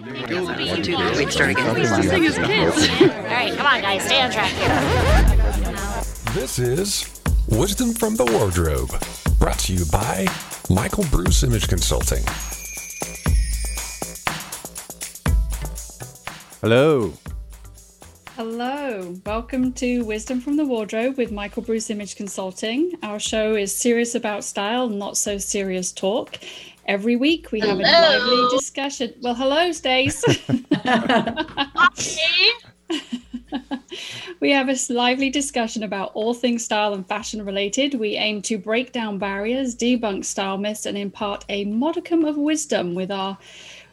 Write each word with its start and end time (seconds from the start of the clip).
One, 0.00 0.14
two, 0.14 0.46
three. 0.82 0.96
Wait, 0.96 1.30
start 1.30 1.50
again. 1.50 1.66
All 1.66 1.74
right, 1.76 3.54
come 3.54 3.66
on, 3.66 3.82
guys, 3.82 4.02
stay 4.02 4.22
on 4.22 4.30
track 4.30 4.50
here. 4.52 4.68
This 6.32 6.58
is 6.58 7.20
Wisdom 7.48 7.92
from 7.92 8.16
the 8.16 8.24
Wardrobe, 8.24 8.88
brought 9.38 9.58
to 9.58 9.74
you 9.74 9.84
by 9.92 10.26
Michael 10.70 11.04
Bruce 11.10 11.42
Image 11.42 11.68
Consulting. 11.68 12.24
Hello. 16.62 17.12
Hello, 18.36 19.18
welcome 19.26 19.70
to 19.74 20.02
Wisdom 20.06 20.40
from 20.40 20.56
the 20.56 20.64
Wardrobe 20.64 21.18
with 21.18 21.30
Michael 21.30 21.60
Bruce 21.62 21.90
Image 21.90 22.16
Consulting. 22.16 22.94
Our 23.02 23.18
show 23.18 23.54
is 23.54 23.76
serious 23.76 24.14
about 24.14 24.44
style, 24.44 24.88
not 24.88 25.18
so 25.18 25.36
serious 25.36 25.92
talk. 25.92 26.38
Every 26.86 27.16
week 27.16 27.52
we 27.52 27.60
have 27.60 27.78
a 27.78 27.82
lively 27.82 28.56
discussion. 28.56 29.14
Well, 29.22 29.34
hello, 29.34 29.72
Stace. 29.72 30.24
we 34.40 34.50
have 34.50 34.68
a 34.68 34.76
lively 34.92 35.30
discussion 35.30 35.82
about 35.82 36.12
all 36.14 36.34
things 36.34 36.64
style 36.64 36.94
and 36.94 37.06
fashion 37.06 37.44
related. 37.44 37.94
We 37.94 38.16
aim 38.16 38.42
to 38.42 38.58
break 38.58 38.92
down 38.92 39.18
barriers, 39.18 39.76
debunk 39.76 40.24
style 40.24 40.58
myths, 40.58 40.86
and 40.86 40.96
impart 40.98 41.44
a 41.48 41.64
modicum 41.64 42.24
of 42.24 42.36
wisdom 42.36 42.94
with 42.94 43.10
our 43.10 43.38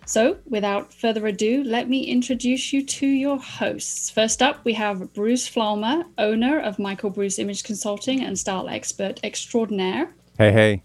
so, 0.07 0.37
without 0.49 0.93
further 0.93 1.27
ado, 1.27 1.65
let 1.65 1.89
me 1.89 2.03
introduce 2.05 2.71
you 2.71 2.81
to 2.81 3.05
your 3.05 3.37
hosts. 3.37 4.09
First 4.09 4.41
up, 4.41 4.63
we 4.63 4.71
have 4.71 5.13
Bruce 5.13 5.49
Flaumer, 5.49 6.05
owner 6.17 6.61
of 6.61 6.79
Michael 6.79 7.09
Bruce 7.09 7.39
Image 7.39 7.63
Consulting 7.63 8.23
and 8.23 8.39
style 8.39 8.69
expert 8.69 9.19
extraordinaire. 9.21 10.13
Hey, 10.37 10.53
hey. 10.53 10.83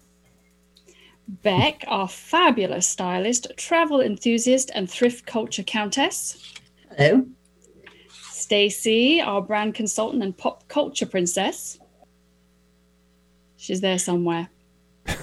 Beck, 1.27 1.83
our 1.87 2.07
fabulous 2.07 2.87
stylist, 2.87 3.47
travel 3.57 4.01
enthusiast, 4.01 4.71
and 4.75 4.89
thrift 4.89 5.25
culture 5.25 5.63
countess. 5.63 6.53
Hello. 6.97 7.25
Stacy, 8.31 9.21
our 9.21 9.41
brand 9.41 9.73
consultant 9.73 10.21
and 10.23 10.37
pop 10.37 10.67
culture 10.67 11.05
princess. 11.05 11.79
She's 13.57 13.79
there 13.81 13.97
somewhere. 13.97 14.49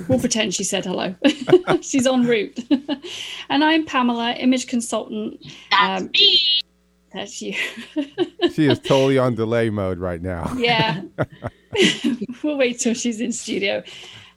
We'll 0.09 0.19
pretend 0.21 0.55
she 0.55 0.65
said 0.65 0.85
hello. 0.87 1.15
She's 1.83 2.07
en 2.07 2.23
route. 2.27 2.59
and 3.51 3.63
I'm 3.65 3.85
Pamela, 3.85 4.33
image 4.33 4.67
consultant. 4.67 5.45
That's 5.71 6.03
Um, 6.03 6.11
me. 6.13 6.43
That's 7.13 7.43
you. 7.43 7.55
She 8.55 8.67
is 8.67 8.79
totally 8.79 9.19
on 9.19 9.35
delay 9.35 9.69
mode 9.69 9.99
right 9.99 10.23
now. 10.23 10.53
yeah. 10.57 11.03
we'll 12.43 12.57
wait 12.57 12.79
till 12.79 12.95
she's 12.95 13.21
in 13.21 13.33
studio. 13.33 13.83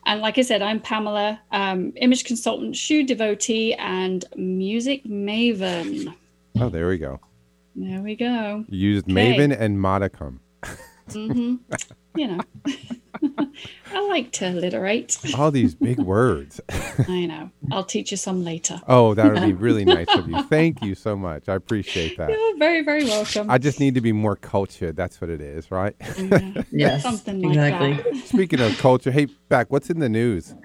And 0.05 0.21
like 0.21 0.37
I 0.37 0.41
said, 0.41 0.61
I'm 0.61 0.79
Pamela, 0.79 1.39
um, 1.51 1.93
image 1.95 2.25
consultant, 2.25 2.75
shoe 2.75 3.05
devotee, 3.05 3.73
and 3.75 4.25
music 4.35 5.03
maven. 5.05 6.13
Oh, 6.59 6.69
there 6.69 6.87
we 6.87 6.97
go. 6.97 7.19
There 7.75 8.01
we 8.01 8.15
go. 8.15 8.65
You 8.69 8.89
used 8.91 9.09
Okay. 9.09 9.35
Maven 9.35 9.55
and 9.59 9.79
modicum. 9.79 10.39
hmm 11.11 11.55
you 12.15 12.27
know, 12.27 12.39
I 13.91 14.07
like 14.07 14.31
to 14.33 14.45
alliterate. 14.47 15.17
All 15.37 15.51
these 15.51 15.75
big 15.75 15.99
words. 15.99 16.59
I 17.07 17.25
know. 17.25 17.49
I'll 17.71 17.83
teach 17.83 18.11
you 18.11 18.17
some 18.17 18.43
later. 18.43 18.81
Oh, 18.87 19.13
that 19.13 19.31
would 19.31 19.41
be 19.41 19.53
really 19.53 19.85
nice 19.85 20.07
of 20.15 20.27
you. 20.27 20.43
Thank 20.43 20.83
you 20.83 20.95
so 20.95 21.15
much. 21.15 21.47
I 21.49 21.55
appreciate 21.55 22.17
that. 22.17 22.29
You're 22.29 22.57
very, 22.57 22.83
very 22.83 23.05
welcome. 23.05 23.49
I 23.49 23.57
just 23.57 23.79
need 23.79 23.95
to 23.95 24.01
be 24.01 24.11
more 24.11 24.35
cultured. 24.35 24.95
That's 24.95 25.21
what 25.21 25.29
it 25.29 25.41
is, 25.41 25.71
right? 25.71 25.95
Yeah, 26.17 26.63
Yes. 26.71 27.03
Something 27.03 27.41
like 27.41 27.55
exactly. 27.57 27.93
that. 28.19 28.27
Speaking 28.27 28.59
of 28.59 28.77
culture, 28.77 29.11
hey, 29.11 29.25
back, 29.49 29.71
what's 29.71 29.89
in 29.89 29.99
the 29.99 30.09
news? 30.09 30.55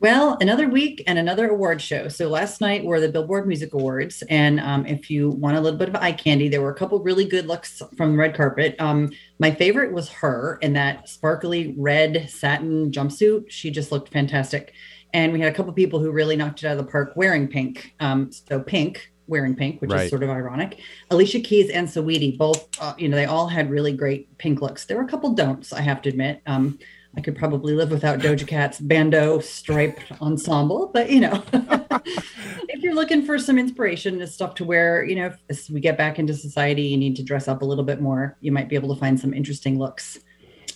Well, 0.00 0.38
another 0.40 0.68
week 0.68 1.02
and 1.08 1.18
another 1.18 1.48
award 1.48 1.82
show. 1.82 2.06
So 2.06 2.28
last 2.28 2.60
night 2.60 2.84
were 2.84 3.00
the 3.00 3.08
Billboard 3.08 3.48
Music 3.48 3.74
Awards, 3.74 4.22
and 4.28 4.60
um, 4.60 4.86
if 4.86 5.10
you 5.10 5.30
want 5.30 5.56
a 5.56 5.60
little 5.60 5.78
bit 5.78 5.88
of 5.88 5.96
eye 5.96 6.12
candy, 6.12 6.48
there 6.48 6.60
were 6.62 6.70
a 6.70 6.74
couple 6.74 7.00
really 7.00 7.24
good 7.24 7.46
looks 7.48 7.82
from 7.96 8.12
the 8.12 8.18
red 8.18 8.36
carpet. 8.36 8.76
Um, 8.78 9.10
my 9.40 9.50
favorite 9.50 9.92
was 9.92 10.08
her 10.10 10.58
in 10.62 10.74
that 10.74 11.08
sparkly 11.08 11.74
red 11.76 12.30
satin 12.30 12.92
jumpsuit. 12.92 13.50
She 13.50 13.72
just 13.72 13.90
looked 13.90 14.12
fantastic, 14.12 14.72
and 15.12 15.32
we 15.32 15.40
had 15.40 15.52
a 15.52 15.54
couple 15.56 15.72
people 15.72 15.98
who 15.98 16.12
really 16.12 16.36
knocked 16.36 16.62
it 16.62 16.68
out 16.68 16.78
of 16.78 16.86
the 16.86 16.90
park 16.92 17.14
wearing 17.16 17.48
pink. 17.48 17.94
Um, 17.98 18.30
so 18.30 18.60
pink. 18.60 19.12
Wearing 19.26 19.54
pink, 19.56 19.82
which 19.82 19.90
Right. 19.90 20.04
is 20.04 20.08
sort 20.08 20.22
of 20.22 20.30
ironic. 20.30 20.78
Alicia 21.10 21.40
Keys 21.40 21.68
and 21.68 21.86
Saweetie, 21.86 22.38
both, 22.38 22.66
uh, 22.80 22.94
you 22.96 23.10
know, 23.10 23.16
they 23.16 23.26
all 23.26 23.46
had 23.46 23.68
really 23.68 23.92
great 23.92 24.38
pink 24.38 24.62
looks. 24.62 24.86
There 24.86 24.96
were 24.96 25.02
a 25.02 25.06
couple 25.06 25.34
don'ts, 25.34 25.70
I 25.70 25.82
have 25.82 26.00
to 26.00 26.08
admit. 26.08 26.40
Um, 26.46 26.78
I 27.16 27.20
could 27.20 27.36
probably 27.36 27.74
live 27.74 27.90
without 27.90 28.20
Doja 28.20 28.46
Cat's 28.46 28.80
bandeau 28.80 29.40
striped 29.40 30.12
ensemble, 30.20 30.90
but 30.92 31.10
you 31.10 31.20
know, 31.20 31.42
if 32.68 32.82
you're 32.82 32.94
looking 32.94 33.24
for 33.24 33.38
some 33.38 33.58
inspiration 33.58 34.20
and 34.20 34.30
stuff 34.30 34.54
to 34.56 34.64
wear, 34.64 35.04
you 35.04 35.16
know, 35.16 35.26
if 35.26 35.38
as 35.48 35.70
we 35.70 35.80
get 35.80 35.98
back 35.98 36.18
into 36.18 36.34
society, 36.34 36.82
you 36.82 36.96
need 36.96 37.16
to 37.16 37.22
dress 37.22 37.48
up 37.48 37.62
a 37.62 37.64
little 37.64 37.84
bit 37.84 38.00
more. 38.00 38.36
You 38.40 38.52
might 38.52 38.68
be 38.68 38.76
able 38.76 38.94
to 38.94 39.00
find 39.00 39.18
some 39.18 39.34
interesting 39.34 39.78
looks. 39.78 40.18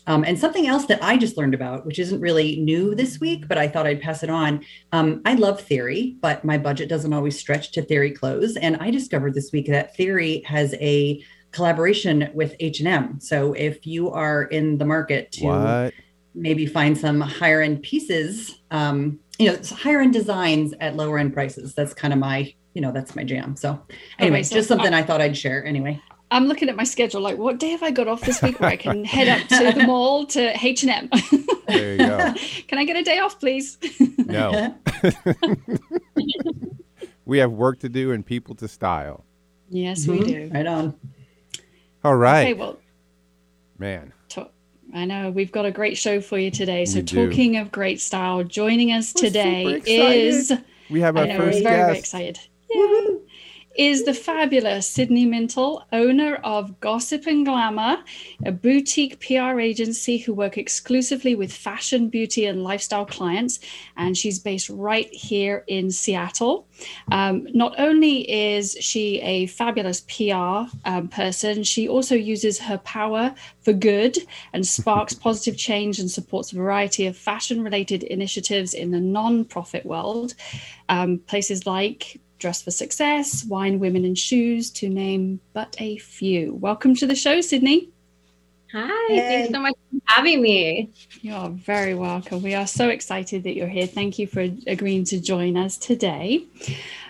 Um, 0.06 0.25
and 0.25 0.38
something 0.38 0.66
else 0.66 0.87
that 0.87 1.03
I 1.03 1.16
just 1.16 1.37
learned 1.37 1.54
about, 1.54 1.87
which 1.87 1.98
isn't 1.98 2.21
really 2.21 2.56
new 2.56 2.94
this 2.94 3.21
week, 3.21 3.47
but 3.47 3.56
I 3.56 3.69
thought 3.69 3.87
I'd 3.87 4.00
pass 4.00 4.25
it 4.25 4.31
on. 4.31 4.65
Um, 4.91 5.22
I 5.25 5.34
love 5.34 5.60
Theory, 5.60 6.16
but 6.21 6.44
my 6.44 6.59
budget 6.59 6.88
doesn't 6.88 7.12
always 7.12 7.38
stretch 7.38 7.71
to 7.72 7.82
Theory 7.82 8.10
clothes. 8.10 8.56
And 8.56 8.76
I 8.78 8.91
discovered 8.91 9.34
this 9.34 9.53
week 9.53 9.69
that 9.69 9.97
Theory 9.97 10.42
has 10.47 10.75
a 10.81 11.22
collaboration 11.53 12.31
with 12.34 12.56
H&M. 12.59 13.21
So 13.21 13.53
if 13.53 13.87
you 13.87 14.10
are 14.10 14.44
in 14.44 14.78
the 14.78 14.84
market 14.84 15.31
to 15.32 15.44
What? 15.44 15.94
Maybe 16.34 16.66
find 16.66 16.97
some 16.97 17.20
higher 17.20 17.60
end 17.60 17.82
pieces 17.82 18.59
um 18.70 19.19
you 19.38 19.50
know 19.50 19.59
higher 19.70 20.00
end 20.00 20.12
designs 20.12 20.72
at 20.81 20.97
lower 20.97 21.19
end 21.19 21.32
prices 21.34 21.75
that's 21.75 21.93
kind 21.94 22.12
of 22.12 22.19
my 22.19 22.53
you 22.75 22.81
know 22.81 22.91
that's 22.93 23.15
my 23.15 23.22
jam 23.25 23.54
so 23.56 23.78
anyway 24.19 24.38
Okay, 24.38 24.42
so 24.44 24.54
just 24.56 24.69
something 24.69 24.94
i 24.94 25.03
thought 25.03 25.21
i'd 25.21 25.37
share 25.37 25.65
anyway 25.65 26.00
I'm 26.34 26.47
looking 26.47 26.71
at 26.71 26.76
my 26.76 26.84
schedule. 26.84 27.21
Like, 27.21 27.37
what 27.37 27.59
day 27.59 27.69
have 27.72 27.82
I 27.82 27.91
got 27.91 28.09
off 28.09 28.22
this 28.22 28.41
week 28.41 28.59
where 28.59 28.71
I 28.71 28.76
can 28.76 29.04
head 29.04 29.28
up 29.28 29.47
to 29.48 29.78
the 29.78 29.82
mall 29.87 30.25
to 30.28 30.65
H 30.66 30.82
and 30.82 30.91
M? 30.91 31.10
There 31.69 31.92
you 31.92 31.98
go. 31.98 32.32
Can 32.69 32.78
I 32.78 32.84
get 32.87 32.97
a 32.97 33.03
day 33.03 33.19
off, 33.19 33.38
please? 33.38 33.76
No. 34.16 34.75
we 37.26 37.37
have 37.37 37.53
work 37.53 37.81
to 37.81 37.91
do 37.91 38.12
and 38.12 38.25
people 38.25 38.54
to 38.54 38.69
style. 38.69 39.26
yes, 39.69 40.06
we 40.06 40.21
Mhm. 40.21 40.26
do. 40.26 40.50
right 40.54 40.66
on 40.66 40.94
All 42.03 42.16
right. 42.16 42.42
Okay, 42.44 42.54
well, 42.54 42.78
Man. 43.78 44.15
I 44.94 45.04
know 45.06 45.30
we've 45.30 45.53
got 45.53 45.64
a 45.64 45.70
great 45.70 45.97
show 45.97 46.20
for 46.20 46.38
you 46.38 46.50
today. 46.50 46.84
So, 46.84 47.00
talking 47.03 47.56
of 47.56 47.72
great 47.72 48.00
style, 48.00 48.44
joining 48.44 48.92
us 48.92 49.14
We're 49.14 49.22
today 49.22 49.82
is 49.86 50.53
We 50.91 51.00
have 51.00 51.16
our 51.16 51.25
I 51.25 51.26
know, 51.28 51.38
first 51.38 51.62
very, 51.62 51.76
very 51.76 51.94
guest. 51.94 51.98
excited. 52.00 52.38
Is 53.75 54.05
the 54.05 54.12
fabulous 54.12 54.87
Sydney 54.87 55.25
Mintle, 55.25 55.83
owner 55.93 56.34
of 56.44 56.78
Gossip 56.81 57.27
and 57.27 57.47
Glamour, 57.47 58.05
a 58.44 58.53
boutique 58.53 59.19
PR 59.21 59.59
agency 59.60 60.19
who 60.19 60.34
work 60.34 60.59
exclusively 60.59 61.34
with 61.34 61.50
fashion, 61.50 62.10
beauty, 62.10 62.44
and 62.44 62.62
lifestyle 62.62 63.06
clients. 63.06 63.60
And 63.97 64.16
she's 64.16 64.38
based 64.38 64.69
right 64.69 65.09
here 65.15 65.65
in 65.69 65.91
Seattle. 65.91 66.66
Um, 67.10 67.47
not 67.55 67.75
only 67.78 68.31
is 68.31 68.77
she 68.78 69.21
a 69.22 69.47
fabulous 69.47 70.03
PR 70.03 70.69
um, 70.84 71.09
person, 71.09 71.62
she 71.62 71.89
also 71.89 72.15
uses 72.15 72.59
her 72.59 72.77
power 72.78 73.34
for 73.62 73.72
good 73.72 74.19
and 74.53 74.66
sparks 74.66 75.15
positive 75.15 75.56
change 75.56 75.99
and 75.99 76.10
supports 76.10 76.53
a 76.53 76.56
variety 76.56 77.06
of 77.06 77.16
fashion 77.16 77.62
related 77.65 78.03
initiatives 78.03 78.75
in 78.75 78.91
the 78.91 79.00
non 79.00 79.47
profit 79.47 79.87
world. 79.87 80.34
Um, 80.91 81.19
places 81.27 81.66
like 81.66 82.21
Dress 82.42 82.60
for 82.60 82.72
Success, 82.72 83.44
Wine, 83.44 83.78
Women, 83.78 84.04
and 84.04 84.19
Shoes, 84.19 84.69
to 84.72 84.88
name 84.88 85.41
but 85.53 85.76
a 85.78 85.97
few. 85.98 86.54
Welcome 86.54 86.97
to 86.97 87.06
the 87.06 87.14
show, 87.14 87.41
Sydney. 87.41 87.88
Hi, 88.72 89.12
Yay. 89.12 89.19
thanks 89.20 89.53
so 89.53 89.60
much 89.60 89.75
for 89.75 90.00
having 90.06 90.42
me. 90.42 90.91
You're 91.20 91.50
very 91.50 91.94
welcome. 91.94 92.42
We 92.42 92.54
are 92.54 92.66
so 92.66 92.88
excited 92.88 93.44
that 93.44 93.54
you're 93.54 93.69
here. 93.69 93.86
Thank 93.86 94.19
you 94.19 94.26
for 94.26 94.48
agreeing 94.66 95.04
to 95.04 95.20
join 95.20 95.56
us 95.56 95.76
today. 95.76 96.44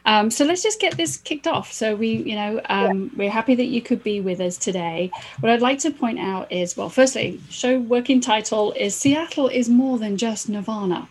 Um, 0.04 0.30
so 0.30 0.44
let's 0.44 0.62
just 0.62 0.80
get 0.80 0.98
this 0.98 1.16
kicked 1.16 1.46
off. 1.46 1.72
So 1.72 1.96
we, 1.96 2.08
you 2.08 2.34
know, 2.34 2.60
um, 2.68 3.10
we're 3.16 3.30
happy 3.30 3.54
that 3.54 3.66
you 3.66 3.80
could 3.80 4.02
be 4.02 4.20
with 4.20 4.38
us 4.38 4.58
today. 4.58 5.10
What 5.40 5.50
I'd 5.50 5.62
like 5.62 5.78
to 5.78 5.90
point 5.90 6.18
out 6.18 6.52
is, 6.52 6.76
well, 6.76 6.90
firstly, 6.90 7.40
show 7.48 7.80
working 7.80 8.20
title 8.20 8.72
is 8.72 8.94
Seattle 8.94 9.48
is 9.48 9.70
more 9.70 9.98
than 9.98 10.18
just 10.18 10.50
Nirvana. 10.50 11.08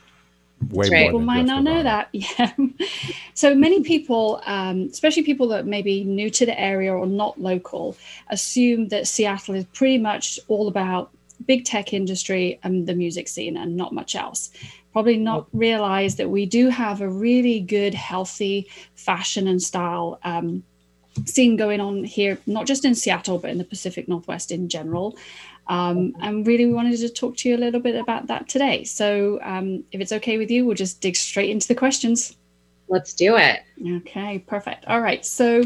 Way 0.70 0.90
right. 0.90 0.92
more 0.92 1.00
People 1.00 1.20
than 1.20 1.26
might 1.26 1.38
just 1.42 1.48
not 1.48 1.64
know 1.64 1.84
that. 1.84 2.10
Yeah. 2.14 2.54
so 3.34 3.56
many 3.56 3.82
people, 3.82 4.42
um, 4.46 4.90
especially 4.92 5.24
people 5.24 5.48
that 5.50 5.66
may 5.66 5.82
be 5.82 6.04
new 6.04 6.30
to 6.30 6.46
the 6.46 6.60
area 6.60 6.94
or 6.94 7.08
not 7.08 7.42
local, 7.42 7.98
assume 8.30 8.90
that 8.90 9.08
Seattle 9.08 9.56
is 9.56 9.66
pretty 9.74 9.98
much 9.98 10.40
all 10.48 10.68
about 10.68 11.12
big 11.46 11.66
tech 11.66 11.94
industry 11.94 12.60
and 12.64 12.88
the 12.88 12.94
music 12.94 13.28
scene 13.28 13.58
and 13.58 13.76
not 13.76 13.94
much 13.94 14.16
else. 14.16 14.52
Probably 14.94 15.18
not 15.18 15.48
realize 15.54 16.18
that 16.18 16.30
we 16.30 16.46
do 16.46 16.70
have 16.70 17.02
a 17.02 17.10
really 17.10 17.60
good, 17.60 17.94
healthy 17.94 18.70
fashion 18.96 19.48
and 19.48 19.62
style 19.62 20.20
um, 20.24 20.64
scene 21.26 21.56
going 21.56 21.80
on 21.80 22.04
here, 22.04 22.38
not 22.46 22.66
just 22.66 22.86
in 22.86 22.96
Seattle, 22.96 23.38
but 23.38 23.50
in 23.50 23.58
the 23.58 23.64
Pacific 23.64 24.08
Northwest 24.08 24.52
in 24.52 24.70
general. 24.70 25.18
Um, 25.72 26.14
and 26.20 26.46
really, 26.46 26.66
we 26.66 26.74
wanted 26.74 26.98
to 26.98 27.08
talk 27.08 27.38
to 27.38 27.50
you 27.50 27.56
a 27.56 27.58
little 27.58 27.80
bit 27.80 27.96
about 27.96 28.28
that 28.28 28.50
today. 28.50 28.84
So, 28.84 29.40
um, 29.42 29.86
if 29.94 30.02
it's 30.02 30.12
okay 30.12 30.38
with 30.38 30.52
you, 30.52 30.66
we'll 30.66 30.76
just 30.76 31.00
dig 31.00 31.16
straight 31.16 31.50
into 31.50 31.70
the 31.70 31.76
questions. 31.76 32.36
Let's 32.92 33.14
do 33.14 33.38
it. 33.38 33.62
Okay, 33.88 34.40
perfect. 34.40 34.86
All 34.86 35.00
right. 35.00 35.26
So, 35.26 35.64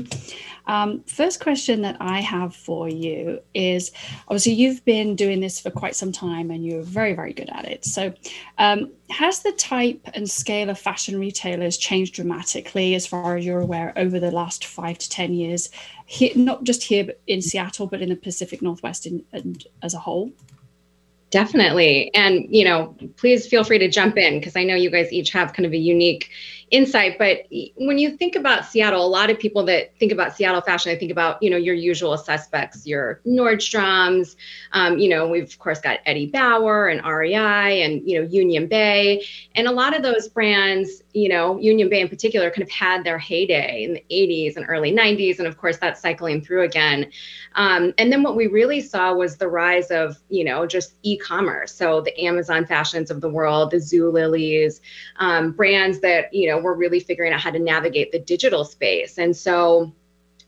um, 0.67 1.03
first 1.03 1.39
question 1.39 1.81
that 1.81 1.97
I 1.99 2.21
have 2.21 2.55
for 2.55 2.87
you 2.87 3.39
is 3.53 3.91
obviously 4.27 4.53
you've 4.53 4.85
been 4.85 5.15
doing 5.15 5.39
this 5.39 5.59
for 5.59 5.71
quite 5.71 5.95
some 5.95 6.11
time 6.11 6.51
and 6.51 6.65
you're 6.65 6.83
very, 6.83 7.13
very 7.13 7.33
good 7.33 7.49
at 7.49 7.65
it. 7.65 7.83
So, 7.83 8.13
um, 8.59 8.91
has 9.09 9.41
the 9.41 9.51
type 9.53 9.99
and 10.13 10.29
scale 10.29 10.69
of 10.69 10.79
fashion 10.79 11.19
retailers 11.19 11.77
changed 11.77 12.13
dramatically 12.13 12.93
as 12.93 13.07
far 13.07 13.37
as 13.37 13.45
you're 13.45 13.59
aware 13.59 13.91
over 13.97 14.19
the 14.19 14.31
last 14.31 14.65
five 14.65 14.99
to 14.99 15.09
10 15.09 15.33
years, 15.33 15.71
here, 16.05 16.31
not 16.35 16.63
just 16.63 16.83
here 16.83 17.09
in 17.25 17.41
Seattle, 17.41 17.87
but 17.87 18.01
in 18.01 18.09
the 18.09 18.15
Pacific 18.15 18.61
Northwest 18.61 19.07
in, 19.07 19.25
and 19.33 19.65
as 19.81 19.95
a 19.95 19.99
whole? 19.99 20.31
Definitely. 21.31 22.13
And, 22.13 22.45
you 22.49 22.63
know, 22.63 22.95
please 23.17 23.45
feel 23.45 23.63
free 23.63 23.79
to 23.79 23.89
jump 23.89 24.15
in 24.15 24.39
because 24.39 24.55
I 24.55 24.63
know 24.63 24.75
you 24.75 24.89
guys 24.89 25.11
each 25.11 25.31
have 25.31 25.53
kind 25.53 25.65
of 25.65 25.73
a 25.73 25.77
unique 25.77 26.29
insight. 26.71 27.17
But 27.17 27.45
when 27.75 27.97
you 27.97 28.17
think 28.17 28.35
about 28.35 28.65
Seattle, 28.65 29.05
a 29.05 29.07
lot 29.07 29.29
of 29.29 29.37
people 29.37 29.63
that 29.65 29.97
think 29.99 30.11
about 30.11 30.35
Seattle 30.35 30.61
fashion, 30.61 30.91
I 30.91 30.97
think 30.97 31.11
about, 31.11 31.41
you 31.41 31.49
know, 31.49 31.57
your 31.57 31.75
usual 31.75 32.17
suspects, 32.17 32.85
your 32.85 33.21
Nordstroms. 33.25 34.35
Um, 34.71 34.97
you 34.97 35.09
know, 35.09 35.27
we've 35.27 35.43
of 35.43 35.59
course 35.59 35.79
got 35.79 35.99
Eddie 36.05 36.27
Bauer 36.27 36.87
and 36.87 37.05
REI 37.05 37.83
and, 37.83 38.07
you 38.07 38.19
know, 38.19 38.27
Union 38.27 38.67
Bay. 38.67 39.25
And 39.55 39.67
a 39.67 39.71
lot 39.71 39.95
of 39.95 40.01
those 40.01 40.27
brands, 40.27 41.03
you 41.13 41.29
know, 41.29 41.59
Union 41.59 41.89
Bay 41.89 42.01
in 42.01 42.09
particular, 42.09 42.49
kind 42.49 42.63
of 42.63 42.71
had 42.71 43.03
their 43.03 43.17
heyday 43.17 43.83
in 43.83 43.93
the 43.93 44.05
80s 44.11 44.57
and 44.57 44.65
early 44.67 44.91
90s. 44.91 45.39
And 45.39 45.47
of 45.47 45.57
course, 45.57 45.77
that's 45.77 46.01
cycling 46.01 46.41
through 46.41 46.63
again. 46.63 47.11
Um, 47.55 47.93
and 47.97 48.11
then 48.11 48.23
what 48.23 48.35
we 48.35 48.47
really 48.47 48.81
saw 48.81 49.13
was 49.13 49.37
the 49.37 49.47
rise 49.47 49.91
of, 49.91 50.17
you 50.29 50.43
know, 50.43 50.65
just 50.65 50.95
e 51.03 51.17
commerce. 51.17 51.73
So 51.73 52.01
the 52.01 52.19
Amazon 52.21 52.65
fashions 52.65 53.09
of 53.11 53.21
the 53.21 53.29
world, 53.29 53.71
the 53.71 53.77
Zulily's, 53.77 54.81
um, 55.17 55.51
brands 55.51 55.99
that, 55.99 56.33
you 56.33 56.49
know, 56.49 56.54
were 56.61 56.75
really 56.75 56.99
figuring 56.99 57.33
out 57.33 57.39
how 57.39 57.51
to 57.51 57.59
navigate 57.59 58.11
the 58.11 58.19
digital 58.19 58.65
space. 58.65 59.17
And 59.17 59.35
so 59.35 59.93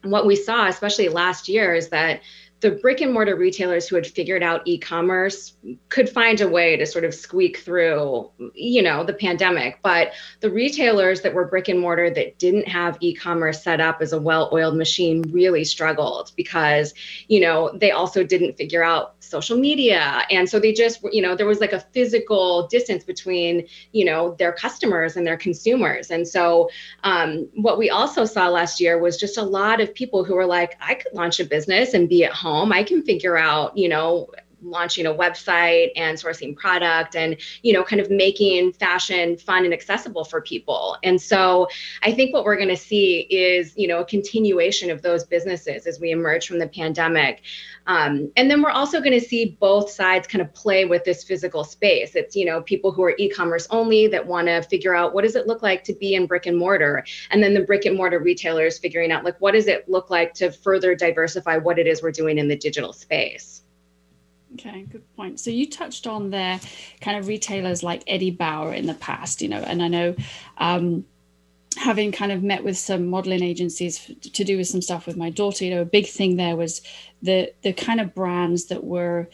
what 0.04 0.26
we 0.26 0.36
saw, 0.36 0.68
especially 0.68 1.10
last 1.10 1.50
year, 1.50 1.74
is 1.74 1.90
that 1.90 2.22
the 2.60 2.72
brick 2.72 3.02
and 3.02 3.14
mortar 3.14 3.36
retailers 3.36 3.88
who 3.88 3.96
had 3.96 4.08
figured 4.08 4.42
out 4.42 4.62
e-commerce 4.66 5.56
could 5.90 6.10
find 6.10 6.42
a 6.42 6.48
way 6.48 6.76
to 6.76 6.86
sort 6.86 7.06
of 7.06 7.14
squeak 7.14 7.58
through 7.60 8.32
you 8.54 8.82
know 8.82 9.04
the 9.04 9.14
pandemic. 9.14 9.80
But 9.84 10.14
the 10.40 10.50
retailers 10.50 11.22
that 11.22 11.34
were 11.34 11.46
brick 11.46 11.68
and 11.68 11.80
mortar 11.80 12.10
that 12.10 12.40
didn't 12.40 12.68
have 12.68 12.98
e-commerce 13.00 13.64
set 13.64 13.80
up 13.80 14.02
as 14.02 14.14
a 14.14 14.20
well-oiled 14.20 14.76
machine 14.76 15.22
really 15.32 15.64
struggled 15.64 16.32
because 16.36 16.94
you 17.28 17.40
know 17.40 17.72
they 17.78 17.92
also 17.92 18.24
didn't 18.24 18.58
figure 18.58 18.84
out 18.84 19.16
social 19.20 19.58
media. 19.58 20.24
And 20.32 20.50
so 20.50 20.60
they 20.60 20.74
just 20.74 21.04
you 21.12 21.22
know 21.22 21.36
there 21.36 21.46
was 21.46 21.60
like 21.60 21.74
a 21.74 21.82
physical 21.94 22.68
distance 22.68 23.04
between 23.04 23.68
you 23.92 24.06
know 24.06 24.36
their 24.40 24.52
customers 24.52 25.16
and 25.16 25.28
their 25.28 25.38
consumers. 25.38 26.10
And 26.10 26.28
so 26.28 26.70
um, 27.04 27.48
what 27.54 27.78
we 27.78 27.90
also 27.90 28.26
saw 28.26 28.50
last 28.50 28.80
year 28.80 28.98
was 28.98 29.18
just 29.18 29.38
a 29.38 29.44
lot 29.44 29.80
of 29.80 29.94
people 29.94 30.24
who 30.24 30.36
were 30.36 30.46
like 30.46 30.78
i 30.82 30.94
could 30.96 31.14
launch 31.14 31.40
a 31.40 31.46
business 31.46 31.94
and 31.94 32.10
be 32.10 32.24
at 32.24 32.34
home 32.34 32.47
home, 32.48 32.72
I 32.72 32.84
can 32.84 33.04
figure 33.04 33.38
out, 33.38 33.78
you 33.78 33.90
know, 33.90 34.30
launching 34.62 35.06
a 35.06 35.14
website 35.14 35.92
and 35.96 36.18
sourcing 36.18 36.56
product 36.56 37.16
and 37.16 37.38
you 37.64 37.74
know 37.74 37.84
kind 37.84 38.02
of 38.02 38.10
making 38.10 38.74
fashion 38.74 39.38
fun 39.38 39.66
and 39.66 39.74
accessible 39.74 40.24
for 40.24 40.42
people. 40.42 40.98
And 41.04 41.22
so 41.22 41.68
i 42.04 42.12
think 42.12 42.34
what 42.34 42.44
we're 42.44 42.56
going 42.56 42.68
to 42.70 42.78
see 42.78 43.28
is 43.30 43.74
you 43.78 43.88
know 43.88 44.00
a 44.00 44.06
continuation 44.06 44.90
of 44.90 45.02
those 45.02 45.24
businesses 45.24 45.88
as 45.88 46.00
we 46.00 46.12
emerge 46.12 46.48
from 46.48 46.60
the 46.60 46.68
pandemic. 46.68 47.42
Um, 47.86 48.32
and 48.36 48.52
then 48.52 48.62
we're 48.62 48.72
also 48.72 49.00
going 49.00 49.18
to 49.18 49.26
see 49.26 49.58
both 49.60 49.90
sides 49.90 50.28
kind 50.28 50.42
of 50.42 50.54
play 50.54 50.84
with 50.86 51.06
this 51.06 51.24
physical 51.24 51.64
space. 51.64 52.16
It's 52.16 52.36
you 52.36 52.46
know 52.46 52.62
people 52.62 52.92
who 52.92 53.04
are 53.04 53.16
e-commerce 53.18 53.68
only 53.70 54.08
that 54.08 54.26
want 54.26 54.48
to 54.48 54.62
figure 54.64 54.96
out 54.96 55.14
what 55.14 55.24
does 55.24 55.36
it 55.36 55.48
look 55.48 55.62
like 55.62 55.84
to 55.86 55.94
be 55.94 56.16
in 56.16 56.26
brick 56.26 56.46
and 56.46 56.58
mortar. 56.58 57.06
And 57.30 57.42
then 57.42 57.54
the 57.54 57.62
brick 57.62 57.86
and 57.86 57.96
mortar 57.96 58.20
retailers 58.20 58.78
figuring 58.78 59.12
out 59.12 59.24
like 59.24 59.40
what 59.40 59.54
does 59.54 59.68
it 59.68 59.88
look 59.90 60.10
like 60.10 60.34
to 60.36 60.52
further 60.52 60.96
diversify 60.96 61.58
what 61.58 61.80
it 61.80 61.88
is 61.88 62.02
we're 62.02 62.12
doing 62.12 62.38
in 62.38 62.48
the 62.48 62.58
digital 62.58 62.94
space 62.94 63.64
Okay, 64.54 64.84
good 64.84 65.04
point. 65.16 65.40
So 65.40 65.50
you 65.50 65.70
touched 65.70 66.08
on 66.08 66.30
their 66.30 66.60
kind 67.02 67.18
of 67.18 67.28
retailers 67.28 67.84
like 67.84 68.04
Eddie 68.08 68.32
Bauer 68.32 68.74
in 68.74 68.88
the 68.88 68.94
past, 68.96 69.42
you 69.42 69.50
know, 69.50 69.60
and 69.60 69.84
I 69.84 69.88
know 69.88 70.16
um, 70.58 71.06
having 71.78 72.12
kind 72.12 72.32
of 72.32 72.44
met 72.44 72.64
with 72.64 72.78
some 72.78 73.08
modeling 73.08 73.44
agencies 73.44 74.12
to 74.22 74.44
do 74.44 74.58
with 74.58 74.68
some 74.68 74.82
stuff 74.82 75.06
with 75.06 75.18
my 75.18 75.30
daughter, 75.30 75.66
you 75.66 75.76
know, 75.76 75.82
a 75.82 75.86
big 75.86 76.08
thing 76.08 76.38
there 76.38 76.56
was 76.56 76.82
the 77.22 77.54
the 77.62 77.74
kind 77.74 78.00
of 78.00 78.16
brands 78.16 78.66
that 78.66 78.84
were 78.84 79.30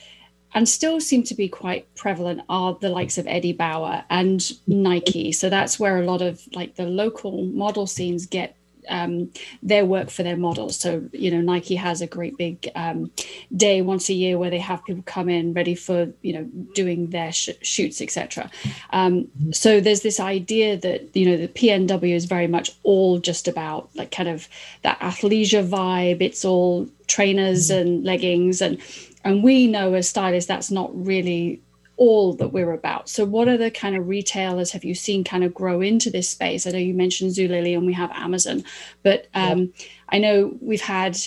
and 0.56 0.70
still 0.70 1.00
seem 1.00 1.24
to 1.24 1.36
be 1.36 1.50
quite 1.50 1.94
prevalent 1.96 2.42
are 2.48 2.78
the 2.80 2.90
likes 2.90 3.18
of 3.18 3.26
Eddie 3.28 3.54
Bauer 3.54 4.04
and 4.10 4.52
Nike. 4.68 5.32
So 5.32 5.50
that's 5.50 5.80
where 5.80 5.98
a 5.98 6.06
lot 6.06 6.22
of 6.22 6.42
like 6.54 6.76
the 6.76 6.86
local 6.86 7.44
model 7.46 7.88
scenes 7.88 8.26
get 8.26 8.56
um, 8.90 9.32
their 9.62 9.86
work 9.86 10.10
for 10.10 10.24
their 10.24 10.38
models. 10.38 10.78
So, 10.78 11.04
you 11.12 11.32
know, 11.32 11.42
Nike 11.42 11.76
has 11.76 12.02
a 12.02 12.08
great 12.08 12.38
big 12.38 12.70
um, 12.76 13.12
day 13.56 13.82
once 13.82 14.10
a 14.10 14.14
year 14.14 14.38
where 14.38 14.50
they 14.50 14.60
have 14.60 14.84
people 14.86 15.04
come 15.06 15.30
in 15.30 15.54
ready 15.54 15.76
for, 15.76 16.12
you 16.22 16.34
know, 16.34 16.44
doing 16.74 17.10
their 17.10 17.32
sh- 17.32 17.50
shoots, 17.62 18.02
etc. 18.02 18.50
Um, 18.92 19.30
so 19.52 19.80
there's 19.80 20.02
this 20.02 20.20
idea 20.20 20.78
that, 20.78 21.16
you 21.16 21.30
know, 21.30 21.38
the 21.38 21.48
PNW 21.48 22.14
is 22.14 22.26
very 22.26 22.48
much 22.48 22.72
all 22.84 23.20
just 23.20 23.48
about 23.48 23.90
like 23.96 24.12
kind 24.12 24.30
of 24.30 24.48
that 24.84 25.00
athleisure 25.00 25.68
vibe. 25.68 26.22
It's 26.22 26.46
all 26.46 26.88
trainers 27.08 27.70
and 27.70 28.04
leggings 28.04 28.62
and 28.62 28.80
and 29.26 29.44
we 29.44 29.68
know 29.68 29.94
as 29.94 30.10
stylists 30.10 30.48
that's 30.48 30.72
not 30.72 30.90
really 30.94 31.62
all 31.98 32.34
that 32.34 32.50
we're 32.50 32.74
about. 32.74 33.10
So, 33.10 33.26
what 33.26 33.48
are 33.48 33.58
the 33.58 33.72
kind 33.72 33.96
of 33.96 34.08
retailers 34.08 34.72
have 34.72 34.84
you 34.84 34.96
seen 34.96 35.24
kind 35.24 35.44
of 35.44 35.54
grow 35.54 35.82
into 35.82 36.10
this 36.10 36.30
space? 36.30 36.66
I 36.66 36.72
know 36.72 36.78
you 36.78 36.94
mentioned 36.94 37.32
Zulily 37.32 37.76
and 37.76 37.86
we 37.86 37.94
have 37.94 38.12
Amazon, 38.12 38.64
but 39.04 39.28
um, 39.34 39.74
yeah. 39.78 39.86
I 40.10 40.20
know 40.20 40.58
we've 40.62 40.82
had 40.82 41.18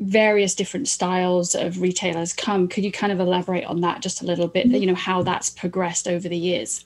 various 0.00 0.54
different 0.54 0.88
styles 0.88 1.54
of 1.54 1.80
retailers 1.80 2.32
come. 2.32 2.68
Could 2.68 2.84
you 2.84 2.90
kind 2.90 3.12
of 3.12 3.20
elaborate 3.20 3.64
on 3.64 3.80
that 3.82 4.02
just 4.02 4.22
a 4.22 4.26
little 4.26 4.48
bit? 4.48 4.66
You 4.66 4.86
know 4.86 4.94
how 4.94 5.22
that's 5.22 5.50
progressed 5.50 6.08
over 6.08 6.28
the 6.28 6.36
years. 6.36 6.84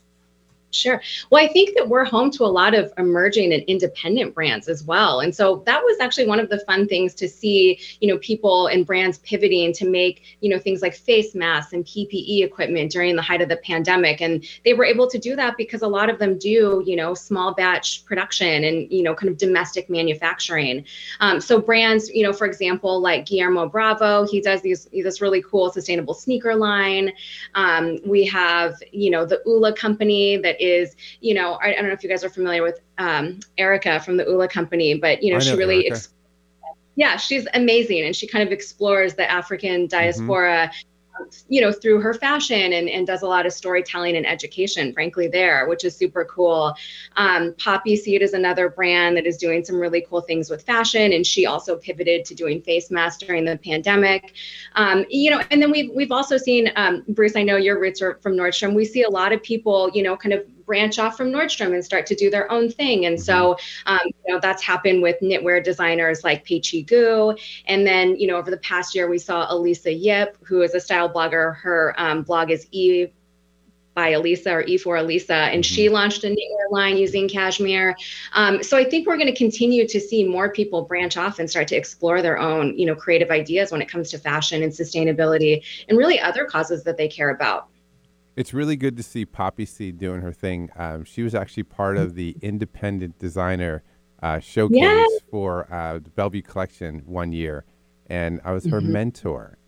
Sure. 0.71 1.01
Well, 1.31 1.43
I 1.43 1.49
think 1.49 1.75
that 1.77 1.89
we're 1.89 2.05
home 2.05 2.31
to 2.33 2.45
a 2.45 2.47
lot 2.47 2.75
of 2.75 2.93
emerging 2.99 3.55
and 3.55 3.63
independent 3.63 4.35
brands 4.35 4.69
as 4.69 4.85
well. 4.85 5.21
And 5.21 5.35
so 5.35 5.63
that 5.65 5.83
was 5.83 5.99
actually 5.99 6.27
one 6.27 6.41
of 6.41 6.51
the 6.51 6.59
fun 6.61 6.87
things 6.87 7.15
to 7.15 7.29
see, 7.29 7.81
you 8.01 8.09
know, 8.09 8.19
people 8.19 8.67
and 8.67 8.85
brands 8.85 9.17
pivoting 9.19 9.73
to 9.73 9.89
make, 9.89 10.37
you 10.41 10.51
know, 10.51 10.59
things 10.59 10.83
like 10.83 10.95
face 10.95 11.35
masks 11.35 11.73
and 11.73 11.87
PPE 11.87 12.45
equipment 12.45 12.93
during 12.93 13.17
the 13.17 13.23
height 13.23 13.41
of 13.41 13.49
the 13.49 13.57
pandemic. 13.57 14.21
And 14.21 14.45
they 14.63 14.75
were 14.75 14.85
able 14.85 15.09
to 15.09 15.19
do 15.19 15.35
that 15.37 15.57
because 15.57 15.81
a 15.81 15.89
lot 15.89 16.11
of 16.11 16.19
them 16.19 16.37
do, 16.37 16.83
you 16.85 16.97
know, 16.97 17.15
small 17.15 17.55
batch 17.55 18.05
production 18.05 18.65
and, 18.65 18.93
you 18.93 19.03
know, 19.03 19.15
kind 19.15 19.31
of 19.31 19.39
domestic 19.39 19.89
manufacturing. 19.89 20.85
Um, 21.21 21.41
so 21.41 21.63
brands, 21.63 22.11
you 22.11 22.23
know, 22.23 22.35
for 22.35 22.47
example, 22.47 23.01
like 23.01 23.25
Guillermo 23.25 23.71
Bravo, 23.71 24.27
he 24.27 24.43
does 24.43 24.61
these 24.61 24.87
this 24.93 25.23
really 25.23 25.43
cool 25.43 25.71
sustainable 25.73 26.13
sneaker 26.13 26.55
line. 26.55 27.13
Um, 27.55 28.01
we 28.05 28.27
have, 28.27 28.75
you 28.93 29.11
know, 29.11 29.25
the 29.25 29.41
Ula 29.47 29.73
company 29.73 30.37
that 30.37 30.58
is, 30.61 30.97
you 31.21 31.35
know, 31.35 31.55
I, 31.55 31.69
I, 31.69 31.75
don't 31.77 31.87
know 31.87 31.93
if 31.93 32.03
you 32.03 32.09
guys 32.09 32.25
are 32.25 32.31
familiar 32.31 32.63
with 32.63 32.81
um, 32.99 33.41
Erica 33.57 34.01
from 34.01 34.17
the 34.17 34.25
Ula 34.25 34.49
company, 34.49 34.95
but 34.95 35.23
you 35.23 35.33
know, 35.33 35.39
know 35.39 35.45
she 35.45 35.57
really, 35.57 35.91
ex- 35.91 36.11
yeah, 36.97 37.17
she's 37.17 37.47
amazing, 37.55 38.05
and 38.05 38.15
she 38.15 38.27
kind 38.27 38.47
of 38.47 38.53
explores 38.53 39.15
the 39.15 39.31
African 39.31 39.83
mm-hmm. 39.83 39.87
diaspora. 39.87 40.69
Mm-hmm 40.69 40.85
you 41.49 41.61
know 41.61 41.73
through 41.73 42.01
her 42.01 42.15
fashion 42.15 42.73
and, 42.73 42.89
and 42.89 43.07
does 43.07 43.23
a 43.23 43.27
lot 43.27 43.47
of 43.47 43.53
storytelling 43.53 44.17
and 44.17 44.27
education 44.27 44.93
frankly 44.93 45.29
there 45.29 45.69
which 45.69 45.85
is 45.85 45.97
super 45.97 46.25
cool. 46.25 46.75
Um, 47.17 47.55
poppy 47.59 47.97
seed 47.97 48.23
is 48.23 48.33
another 48.33 48.69
brand 48.69 49.17
that 49.17 49.27
is 49.27 49.37
doing 49.37 49.65
some 49.65 49.77
really 49.77 50.07
cool 50.09 50.21
things 50.21 50.51
with 50.51 50.63
fashion 50.63 51.13
and 51.13 51.27
she 51.27 51.47
also 51.47 51.77
pivoted 51.77 52.25
to 52.27 52.35
doing 52.35 52.61
face 52.63 52.91
masks 52.91 53.25
during 53.25 53.45
the 53.45 53.57
pandemic. 53.59 54.35
Um, 54.75 55.05
you 55.09 55.31
know 55.31 55.43
and 55.51 55.61
then 55.61 55.71
we've, 55.71 55.91
we've 55.95 56.13
also 56.13 56.37
seen 56.37 56.71
um, 56.77 57.05
bruce 57.09 57.37
i 57.37 57.43
know 57.43 57.57
your 57.57 57.81
roots 57.81 58.03
are 58.03 58.19
from 58.23 58.35
nordstrom. 58.35 58.75
We 58.75 58.85
see 58.85 59.03
a 59.03 59.11
lot 59.11 59.33
of 59.33 59.43
people 59.43 59.91
you 59.93 60.03
know 60.03 60.17
kind 60.17 60.33
of 60.33 60.45
branch 60.69 61.01
off 61.01 61.17
from 61.17 61.33
Nordstrom 61.33 61.75
and 61.75 61.85
start 61.85 62.07
to 62.07 62.15
do 62.15 62.31
their 62.31 62.51
own 62.53 62.71
thing. 62.71 63.07
And 63.07 63.21
so, 63.21 63.55
mm-hmm. 63.55 63.93
um, 63.95 64.01
you 64.05 64.35
know, 64.35 64.39
that's 64.41 64.63
happened 64.63 65.03
with 65.03 65.17
knitwear 65.21 65.65
designers 65.65 66.23
like 66.23 66.45
Peachy 66.45 66.83
Gu. 66.83 67.35
And 67.67 67.85
then, 67.85 68.15
you 68.17 68.29
know, 68.29 68.37
over 68.37 68.53
the 68.53 68.59
past 68.59 68.95
year, 68.95 69.09
we 69.09 69.19
saw 69.19 69.53
Elisa 69.53 69.93
Yip, 69.93 70.37
who 70.43 70.63
is 70.63 70.75
a 70.75 70.81
style 70.81 71.13
blogger. 71.13 71.57
Her 71.57 71.95
um, 71.97 72.23
blog 72.23 72.53
is 72.53 72.69
E 72.71 73.09
by 73.95 74.11
Elisa 74.11 74.53
or 74.53 74.63
E 74.63 74.79
for 74.79 74.97
Elisa, 74.97 75.35
and 75.35 75.65
mm-hmm. 75.65 75.75
she 75.75 75.89
launched 75.89 76.23
a 76.23 76.29
knitwear 76.29 76.71
line 76.71 76.97
using 76.97 77.29
cashmere. 77.29 77.97
Um, 78.33 78.63
so 78.63 78.77
I 78.77 78.85
think 78.85 79.09
we're 79.09 79.17
going 79.17 79.27
to 79.27 79.35
continue 79.35 79.89
to 79.89 79.99
see 79.99 80.23
more 80.23 80.53
people 80.53 80.83
branch 80.83 81.17
off 81.17 81.41
and 81.41 81.51
start 81.51 81.67
to 81.69 81.77
explore 81.77 82.23
their 82.23 82.39
own, 82.39 82.79
you 82.79 82.87
know, 82.87 82.95
creative 82.95 83.31
ideas 83.31 83.73
when 83.73 83.83
it 83.83 83.89
comes 83.89 84.11
to 84.11 84.19
fashion 84.19 84.63
and 84.63 84.71
sustainability 84.71 85.65
and 85.89 85.99
really 85.99 86.21
other 86.21 86.45
causes 86.45 86.85
that 86.85 86.97
they 86.97 87.09
care 87.09 87.31
about 87.31 87.71
it's 88.39 88.55
really 88.55 88.77
good 88.77 88.97
to 88.97 89.03
see 89.03 89.25
Poppy 89.25 89.67
Seed 89.67 89.99
doing 89.99 90.21
her 90.21 90.33
thing. 90.33 90.71
Um, 90.77 91.05
she 91.05 91.25
was 91.25 91.35
actually 91.35 91.65
part 91.65 91.97
of 91.97 92.15
the 92.15 92.37
independent 92.41 93.19
designer 93.19 93.83
uh, 94.23 94.39
showcase 94.39 94.79
yes. 94.79 95.11
for 95.29 95.71
uh, 95.75 95.99
the 95.99 96.11
Bellevue 96.11 96.43
collection 96.43 97.03
one 97.05 97.33
year, 97.33 97.65
and 98.07 98.41
I 98.45 98.53
was 98.53 98.65
her 98.67 98.81
mm-hmm. 98.81 98.93
mentor. 98.93 99.59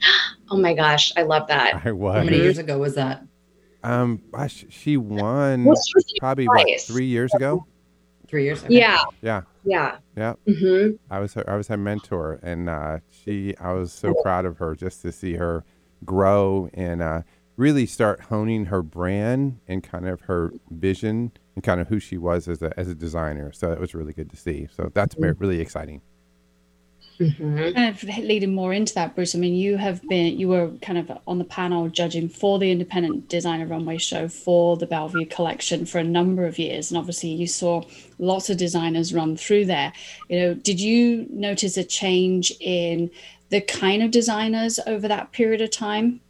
Oh 0.48 0.56
my 0.56 0.74
gosh, 0.74 1.12
I 1.16 1.22
love 1.22 1.48
that. 1.48 1.84
I 1.84 1.90
was. 1.90 2.18
How 2.18 2.22
many 2.22 2.36
years 2.36 2.58
ago 2.58 2.78
was 2.78 2.94
that? 2.94 3.20
Um, 3.82 4.22
gosh, 4.30 4.64
she 4.68 4.96
won 4.96 5.66
probably 6.20 6.46
what 6.46 6.80
three 6.82 7.06
years 7.06 7.34
ago. 7.34 7.66
Three 8.28 8.44
years. 8.44 8.62
ago. 8.62 8.72
Yeah, 8.72 9.02
Yeah, 9.22 9.42
yeah. 9.64 9.96
yeah. 10.16 10.34
hmm 10.46 10.90
I 11.10 11.18
was 11.18 11.34
her, 11.34 11.50
I 11.50 11.56
was 11.56 11.66
her 11.66 11.76
mentor, 11.76 12.38
and 12.44 12.68
uh, 12.68 12.98
she 13.10 13.56
I 13.56 13.72
was 13.72 13.92
so 13.92 14.14
proud 14.22 14.44
of 14.44 14.58
her 14.58 14.76
just 14.76 15.02
to 15.02 15.10
see 15.10 15.34
her 15.34 15.64
grow 16.04 16.70
and 16.74 17.02
uh, 17.02 17.22
really 17.56 17.86
start 17.86 18.20
honing 18.22 18.66
her 18.66 18.82
brand 18.82 19.60
and 19.66 19.82
kind 19.82 20.06
of 20.08 20.22
her 20.22 20.52
vision 20.70 21.32
and 21.54 21.64
kind 21.64 21.80
of 21.80 21.88
who 21.88 21.98
she 21.98 22.18
was 22.18 22.48
as 22.48 22.62
a 22.62 22.72
as 22.78 22.88
a 22.88 22.94
designer. 22.94 23.52
So 23.52 23.72
it 23.72 23.80
was 23.80 23.94
really 23.94 24.12
good 24.12 24.30
to 24.30 24.36
see. 24.36 24.68
So 24.76 24.90
that's 24.94 25.14
very, 25.14 25.32
really 25.32 25.60
exciting. 25.60 26.02
hmm 27.18 27.72
kind 27.72 27.88
of 27.88 28.02
leading 28.18 28.54
more 28.54 28.72
into 28.74 28.92
that, 28.94 29.14
Bruce. 29.14 29.34
I 29.34 29.38
mean, 29.38 29.54
you 29.54 29.76
have 29.78 30.02
been, 30.08 30.38
you 30.38 30.48
were 30.48 30.70
kind 30.82 30.98
of 30.98 31.10
on 31.26 31.38
the 31.38 31.44
panel 31.44 31.88
judging 31.88 32.28
for 32.28 32.58
the 32.58 32.70
Independent 32.70 33.28
Designer 33.28 33.66
Runway 33.66 33.98
Show 33.98 34.28
for 34.28 34.76
the 34.76 34.86
Bellevue 34.86 35.26
collection 35.26 35.86
for 35.86 35.98
a 35.98 36.04
number 36.04 36.46
of 36.46 36.58
years, 36.58 36.90
and 36.90 36.98
obviously 36.98 37.30
you 37.30 37.46
saw 37.46 37.82
lots 38.18 38.50
of 38.50 38.58
designers 38.58 39.14
run 39.14 39.36
through 39.36 39.64
there. 39.66 39.92
You 40.28 40.40
know, 40.40 40.54
did 40.54 40.80
you 40.80 41.26
notice 41.30 41.76
a 41.78 41.84
change 41.84 42.52
in 42.60 43.10
the 43.48 43.62
kind 43.62 44.02
of 44.02 44.10
designers 44.10 44.78
over 44.86 45.08
that 45.08 45.32
period 45.32 45.62
of 45.62 45.70
time? 45.70 46.20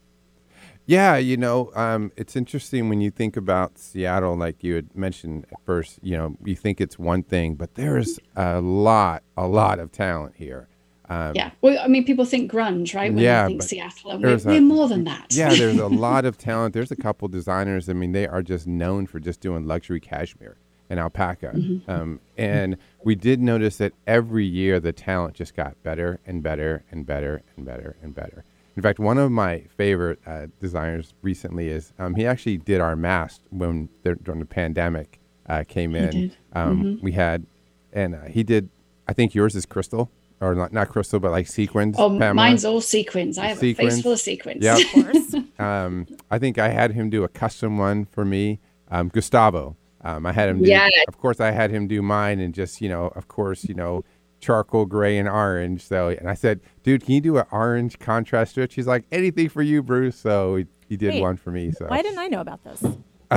Yeah, 0.86 1.16
you 1.16 1.36
know, 1.36 1.72
um, 1.74 2.12
it's 2.16 2.36
interesting 2.36 2.88
when 2.88 3.00
you 3.00 3.10
think 3.10 3.36
about 3.36 3.76
Seattle, 3.76 4.36
like 4.36 4.62
you 4.62 4.76
had 4.76 4.94
mentioned 4.96 5.46
at 5.50 5.58
first, 5.64 5.98
you 6.02 6.16
know, 6.16 6.36
you 6.44 6.54
think 6.54 6.80
it's 6.80 6.96
one 6.98 7.24
thing, 7.24 7.56
but 7.56 7.74
there's 7.74 8.20
a 8.36 8.60
lot, 8.60 9.24
a 9.36 9.48
lot 9.48 9.80
of 9.80 9.90
talent 9.90 10.34
here. 10.36 10.68
Um, 11.08 11.32
Yeah. 11.34 11.50
Well, 11.60 11.78
I 11.82 11.88
mean, 11.88 12.04
people 12.04 12.24
think 12.24 12.50
grunge, 12.52 12.94
right? 12.94 13.12
When 13.12 13.22
Yeah, 13.22 13.46
think 13.46 13.62
Seattle, 13.62 14.12
and 14.12 14.22
we're, 14.22 14.34
a- 14.36 14.40
we're 14.44 14.60
more 14.60 14.88
than 14.88 15.04
that. 15.04 15.26
Yeah, 15.30 15.54
there's 15.54 15.76
a 15.78 15.86
lot 16.06 16.24
of 16.24 16.38
talent. 16.38 16.72
There's 16.74 16.92
a 16.92 16.96
couple 16.96 17.26
designers. 17.28 17.88
I 17.88 17.92
mean, 17.92 18.12
they 18.12 18.26
are 18.28 18.42
just 18.42 18.66
known 18.68 19.06
for 19.08 19.18
just 19.18 19.40
doing 19.40 19.66
luxury 19.66 20.00
cashmere 20.00 20.56
and 20.88 21.00
alpaca. 21.00 21.52
Um, 21.88 22.20
and 22.38 22.76
we 23.02 23.16
did 23.16 23.40
notice 23.40 23.76
that 23.78 23.92
every 24.06 24.46
year 24.46 24.78
the 24.78 24.92
talent 24.92 25.34
just 25.34 25.56
got 25.56 25.80
better 25.82 26.20
and 26.26 26.44
better 26.44 26.84
and 26.92 27.04
better 27.04 27.42
and 27.56 27.66
better 27.66 27.96
and 28.02 28.14
better. 28.14 28.44
In 28.76 28.82
fact, 28.82 28.98
one 28.98 29.16
of 29.18 29.30
my 29.32 29.60
favorite 29.76 30.18
uh, 30.26 30.46
designers 30.60 31.14
recently 31.22 31.68
is 31.68 31.92
um, 31.98 32.14
he 32.14 32.26
actually 32.26 32.58
did 32.58 32.80
our 32.80 32.94
mask 32.94 33.40
when 33.50 33.88
during 34.02 34.40
the 34.40 34.44
pandemic 34.46 35.18
uh, 35.48 35.64
came 35.66 35.94
in. 35.94 36.10
did. 36.10 36.36
Um, 36.52 36.98
We 37.02 37.12
had, 37.12 37.46
and 37.92 38.14
uh, 38.14 38.24
he 38.24 38.42
did. 38.42 38.68
I 39.08 39.12
think 39.12 39.34
yours 39.34 39.54
is 39.54 39.64
crystal, 39.64 40.10
or 40.40 40.54
not 40.54 40.72
not 40.72 40.88
crystal, 40.90 41.20
but 41.20 41.30
like 41.30 41.46
sequins. 41.46 41.96
Oh, 41.98 42.10
Pamela. 42.10 42.34
mine's 42.34 42.64
all 42.64 42.80
sequins. 42.82 43.38
I 43.38 43.46
have 43.46 43.62
a 43.62 43.72
face 43.74 44.02
full 44.02 44.12
of 44.12 44.20
sequins. 44.20 44.62
Yeah. 44.62 44.76
Of 44.76 44.88
course. 44.92 45.34
Um, 45.58 46.06
I 46.30 46.38
think 46.38 46.58
I 46.58 46.68
had 46.68 46.90
him 46.92 47.08
do 47.08 47.24
a 47.24 47.28
custom 47.28 47.78
one 47.78 48.04
for 48.04 48.26
me, 48.26 48.60
um, 48.90 49.08
Gustavo. 49.08 49.74
Um, 50.02 50.26
I 50.26 50.32
had 50.32 50.50
him 50.50 50.62
do, 50.62 50.68
Yes. 50.68 50.92
of 51.08 51.16
course, 51.16 51.40
I 51.40 51.50
had 51.50 51.70
him 51.70 51.88
do 51.88 52.02
mine 52.02 52.40
and 52.40 52.52
just, 52.54 52.82
you 52.82 52.90
know, 52.90 53.06
of 53.16 53.26
course, 53.26 53.64
you 53.64 53.74
know, 53.74 54.04
charcoal 54.46 54.86
gray 54.86 55.18
and 55.18 55.28
orange. 55.28 55.82
So, 55.82 56.08
and 56.08 56.28
I 56.30 56.34
said, 56.34 56.60
dude, 56.84 57.04
can 57.04 57.14
you 57.14 57.20
do 57.20 57.36
an 57.38 57.46
orange 57.50 57.98
contrast 57.98 58.52
stitch? 58.52 58.74
He's 58.74 58.86
like, 58.86 59.04
anything 59.10 59.48
for 59.48 59.60
you, 59.62 59.82
Bruce. 59.82 60.16
So 60.16 60.54
he, 60.56 60.66
he 60.88 60.96
did 60.96 61.14
Wait, 61.14 61.20
one 61.22 61.36
for 61.36 61.50
me. 61.50 61.72
So, 61.72 61.86
Why 61.86 62.00
didn't 62.02 62.18
I 62.18 62.28
know 62.28 62.40
about 62.40 62.62
this? 62.62 62.82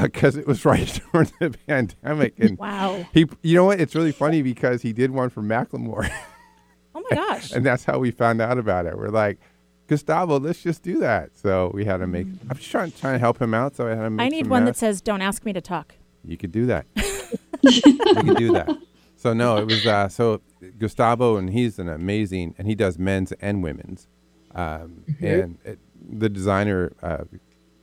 because 0.03 0.35
it 0.37 0.45
was 0.45 0.63
right 0.65 0.99
during 1.11 1.31
the 1.39 1.49
pandemic. 1.67 2.37
And 2.37 2.57
Wow. 2.59 3.05
he, 3.11 3.25
you 3.41 3.55
know 3.55 3.65
what? 3.65 3.81
It's 3.81 3.95
really 3.95 4.11
funny 4.11 4.43
because 4.43 4.83
he 4.83 4.93
did 4.93 5.09
one 5.11 5.29
for 5.29 5.41
Macklemore. 5.41 6.09
Oh 6.95 7.03
my 7.11 7.15
gosh. 7.15 7.51
and 7.51 7.63
that's 7.63 7.85
how 7.85 7.99
we 7.99 8.09
found 8.09 8.41
out 8.41 8.57
about 8.57 8.85
it. 8.87 8.97
We're 8.97 9.09
like, 9.09 9.37
Gustavo, 9.87 10.39
let's 10.39 10.61
just 10.61 10.81
do 10.81 10.97
that. 10.99 11.29
So 11.37 11.71
we 11.73 11.85
had 11.85 11.97
to 11.97 12.07
make. 12.07 12.25
I'm 12.49 12.57
just 12.57 12.69
trying 12.71 12.91
trying 12.91 13.13
to 13.13 13.19
help 13.19 13.39
him 13.39 13.53
out. 13.53 13.75
So 13.75 13.85
I 13.87 13.91
had 13.91 14.01
to 14.03 14.09
make. 14.09 14.25
I 14.25 14.27
need 14.29 14.47
one 14.47 14.65
that 14.65 14.75
says, 14.75 14.99
"Don't 14.99 15.21
ask 15.21 15.45
me 15.45 15.53
to 15.53 15.61
talk." 15.61 15.95
You 16.25 16.35
could 16.35 16.51
do 16.51 16.65
that. 16.65 16.87
you 17.61 17.81
could 18.15 18.37
do 18.37 18.53
that. 18.53 18.75
So 19.15 19.33
no, 19.33 19.57
it 19.57 19.65
was 19.65 19.85
uh, 19.85 20.09
so 20.09 20.41
Gustavo, 20.77 21.37
and 21.37 21.49
he's 21.49 21.79
an 21.79 21.89
amazing, 21.89 22.55
and 22.57 22.67
he 22.67 22.75
does 22.75 22.97
men's 22.97 23.31
and 23.33 23.63
women's, 23.63 24.07
um, 24.55 25.03
and 25.21 25.57
it, 25.63 25.79
the 26.11 26.29
designer 26.29 26.93
uh, 27.01 27.25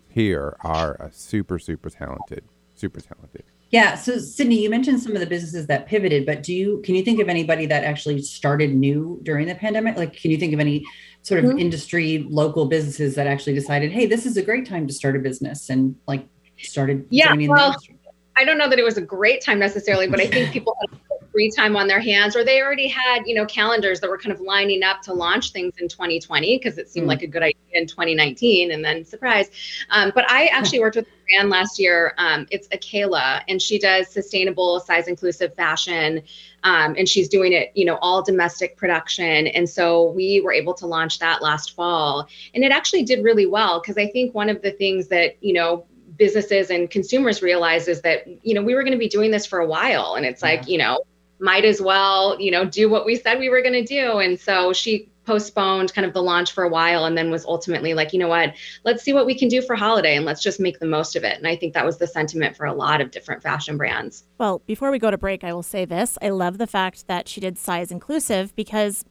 here 0.09 0.57
are 0.61 1.01
uh, 1.01 1.09
super 1.11 1.59
super 1.59 1.91
talented, 1.91 2.45
super 2.75 3.01
talented. 3.01 3.45
Yeah. 3.71 3.97
So 3.97 4.19
Sydney, 4.19 4.63
you 4.63 4.71
mentioned 4.71 5.01
some 5.03 5.13
of 5.13 5.21
the 5.21 5.27
businesses 5.27 5.67
that 5.67 5.87
pivoted, 5.87 6.25
but 6.25 6.43
do 6.43 6.55
you 6.55 6.81
can 6.85 6.95
you 6.95 7.03
think 7.03 7.21
of 7.21 7.29
anybody 7.29 7.67
that 7.67 7.85
actually 7.85 8.23
started 8.23 8.75
new 8.75 9.21
during 9.25 9.49
the 9.49 9.55
pandemic? 9.55 9.97
Like, 9.97 10.15
can 10.15 10.31
you 10.31 10.37
think 10.37 10.55
of 10.55 10.61
any 10.61 10.85
sort 11.23 11.45
of 11.45 11.51
Mhm. 11.51 11.61
industry 11.61 12.25
local 12.29 12.67
businesses 12.67 13.17
that 13.17 13.27
actually 13.27 13.55
decided, 13.55 13.91
hey, 13.91 14.07
this 14.07 14.25
is 14.25 14.37
a 14.37 14.43
great 14.43 14.67
time 14.67 14.87
to 14.87 14.95
start 14.95 15.17
a 15.17 15.19
business 15.19 15.69
and 15.69 15.97
like 16.07 16.25
started 16.59 17.05
Yeah, 17.11 17.31
joining 17.31 17.51
well, 17.51 17.59
the 17.59 17.67
industry? 17.67 17.99
I 18.37 18.45
don't 18.45 18.59
know 18.59 18.69
that 18.69 18.79
it 18.79 18.85
was 18.85 18.97
a 18.97 19.03
great 19.03 19.41
time 19.41 19.59
necessarily, 19.59 20.07
but 20.07 20.21
I 20.21 20.27
think 20.27 20.53
people 20.53 20.77
had 20.81 21.01
free 21.37 21.51
time 21.51 21.77
on 21.77 21.87
their 21.87 22.01
hands, 22.01 22.35
or 22.35 22.43
they 22.45 22.63
already 22.63 22.89
had, 22.89 23.27
you 23.27 23.35
know, 23.35 23.45
calendars 23.45 24.01
that 24.01 24.09
were 24.09 24.17
kind 24.17 24.33
of 24.33 24.41
lining 24.41 24.83
up 24.83 25.03
to 25.03 25.13
launch 25.13 25.53
things 25.53 25.75
in 25.77 25.87
2020 25.87 26.57
because 26.57 26.79
it 26.79 26.89
seemed 26.89 27.05
Mm. 27.05 27.11
like 27.11 27.21
a 27.21 27.27
good 27.27 27.43
idea 27.43 27.61
in 27.73 27.87
2019, 27.87 28.73
and 28.73 28.83
then 28.83 29.05
surprise. 29.05 29.51
Um, 29.91 30.13
but 30.15 30.25
I 30.31 30.47
actually 30.47 30.81
worked 30.81 30.97
with 30.97 31.05
a 31.05 31.11
brand 31.29 31.51
last 31.51 31.79
year. 31.79 32.15
Um, 32.17 32.47
it's 32.51 32.69
Akela, 32.73 33.43
and 33.49 33.61
she 33.61 33.79
does 33.79 34.09
sustainable, 34.09 34.81
size 34.81 35.09
inclusive 35.09 35.55
fashion, 35.55 36.23
um, 36.65 36.95
and 36.97 37.07
she's 37.07 37.29
doing 37.29 37.53
it, 37.53 37.71
you 37.75 37.85
know, 37.85 37.99
all 38.01 38.23
domestic 38.23 38.79
production. 38.79 39.47
And 39.49 39.69
so 39.69 40.05
we 40.13 40.41
were 40.41 40.55
able 40.55 40.73
to 40.73 40.87
launch 40.87 41.19
that 41.19 41.43
last 41.43 41.77
fall, 41.77 42.27
and 42.55 42.65
it 42.65 42.73
actually 42.73 43.03
did 43.03 43.23
really 43.23 43.45
well 43.45 43.79
because 43.79 43.99
I 43.99 44.07
think 44.07 44.35
one 44.35 44.49
of 44.49 44.63
the 44.63 44.71
things 44.71 45.09
that 45.09 45.37
you 45.43 45.53
know 45.53 45.85
businesses 46.17 46.71
and 46.71 46.91
consumers 46.91 47.43
realize 47.43 47.89
is 47.89 48.01
that 48.01 48.27
you 48.43 48.55
know 48.55 48.63
we 48.63 48.75
were 48.75 48.83
going 48.83 48.93
to 48.93 48.99
be 48.99 49.07
doing 49.09 49.31
this 49.31 49.45
for 49.45 49.59
a 49.59 49.67
while 49.67 50.15
and 50.17 50.25
it's 50.25 50.43
like 50.43 50.67
you 50.67 50.79
know 50.79 50.99
might 51.39 51.65
as 51.65 51.81
well 51.81 52.41
you 52.41 52.51
know 52.51 52.65
do 52.65 52.89
what 52.89 53.05
we 53.05 53.17
said 53.17 53.39
we 53.39 53.49
were 53.49 53.61
going 53.63 53.75
to 53.75 53.85
do 53.85 54.19
and 54.19 54.41
so 54.41 54.73
she 54.73 55.09
postponed 55.27 55.93
kind 55.93 56.07
of 56.07 56.15
the 56.15 56.23
launch 56.23 56.53
for 56.53 56.63
a 56.63 56.69
while 56.69 57.05
and 57.05 57.19
then 57.19 57.31
was 57.33 57.45
ultimately 57.45 57.95
like 57.95 58.13
you 58.13 58.19
know 58.19 58.29
what 58.29 58.55
let's 58.85 59.03
see 59.03 59.13
what 59.13 59.27
we 59.27 59.37
can 59.37 59.49
do 59.49 59.61
for 59.61 59.75
holiday 59.75 60.15
and 60.17 60.25
let's 60.25 60.41
just 60.41 60.61
make 60.61 60.79
the 60.79 60.87
most 60.87 61.17
of 61.17 61.25
it 61.25 61.37
and 61.37 61.49
i 61.49 61.57
think 61.57 61.75
that 61.75 61.85
was 61.85 61.99
the 61.99 62.07
sentiment 62.07 62.57
for 62.57 62.65
a 62.65 62.73
lot 62.73 63.01
of 63.01 63.11
different 63.11 63.43
fashion 63.43 63.77
brands 63.77 64.23
Well, 64.39 64.63
before 64.67 64.91
we 64.93 64.99
go 65.01 65.11
to 65.11 65.19
break, 65.19 65.43
I 65.43 65.53
will 65.53 65.65
say 65.65 65.85
this. 65.85 66.17
I 66.23 66.29
love 66.29 66.59
the 66.59 66.67
fact 66.67 67.09
that 67.09 67.27
she 67.29 67.41
did 67.41 67.59
size 67.59 67.91
inclusive 67.91 68.55
because 68.55 69.05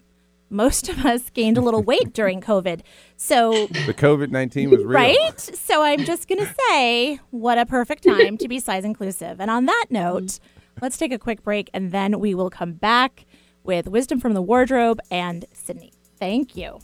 most 0.49 0.87
of 0.87 1.05
us 1.05 1.29
gained 1.31 1.57
a 1.57 1.61
little 1.61 1.81
weight 1.91 2.13
during 2.13 2.39
COVID. 2.39 2.81
So, 3.17 3.67
The 3.67 3.93
COVID 3.93 4.29
nineteen 4.31 4.69
was 4.69 4.83
real. 4.83 4.91
right? 4.99 5.39
So, 5.39 5.81
I'm 5.81 6.05
just 6.05 6.27
going 6.29 6.45
to 6.45 6.55
say 6.69 7.19
what 7.31 7.57
a 7.57 7.65
perfect 7.65 8.03
time 8.03 8.37
to 8.37 8.47
be 8.47 8.59
size 8.59 8.85
inclusive. 8.85 9.41
And 9.41 9.49
on 9.51 9.65
that 9.65 9.87
note, 9.89 10.23
mm-hmm. 10.23 10.54
Let's 10.81 10.97
take 10.97 11.11
a 11.11 11.19
quick 11.19 11.43
break 11.43 11.69
and 11.73 11.91
then 11.91 12.19
we 12.19 12.35
will 12.35 12.49
come 12.49 12.73
back 12.73 13.25
with 13.63 13.87
wisdom 13.87 14.19
from 14.19 14.33
the 14.33 14.41
wardrobe 14.41 14.99
and 15.09 15.45
Sydney. 15.53 15.93
Thank 16.17 16.55
you. 16.55 16.79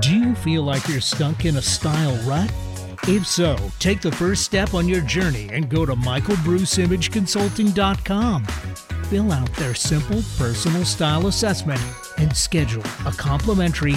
Do 0.00 0.16
you 0.16 0.34
feel 0.34 0.62
like 0.62 0.88
you're 0.88 1.00
stuck 1.00 1.44
in 1.44 1.56
a 1.56 1.62
style 1.62 2.16
rut? 2.26 2.50
If 3.08 3.26
so, 3.26 3.58
take 3.78 4.00
the 4.00 4.12
first 4.12 4.44
step 4.44 4.74
on 4.74 4.88
your 4.88 5.00
journey 5.02 5.50
and 5.52 5.68
go 5.68 5.84
to 5.84 5.94
michaelbruceimageconsulting.com. 5.94 8.46
Fill 9.12 9.30
out 9.30 9.52
their 9.56 9.74
simple 9.74 10.22
personal 10.38 10.86
style 10.86 11.26
assessment 11.26 11.78
and 12.16 12.34
schedule 12.34 12.82
a 13.04 13.12
complimentary, 13.12 13.96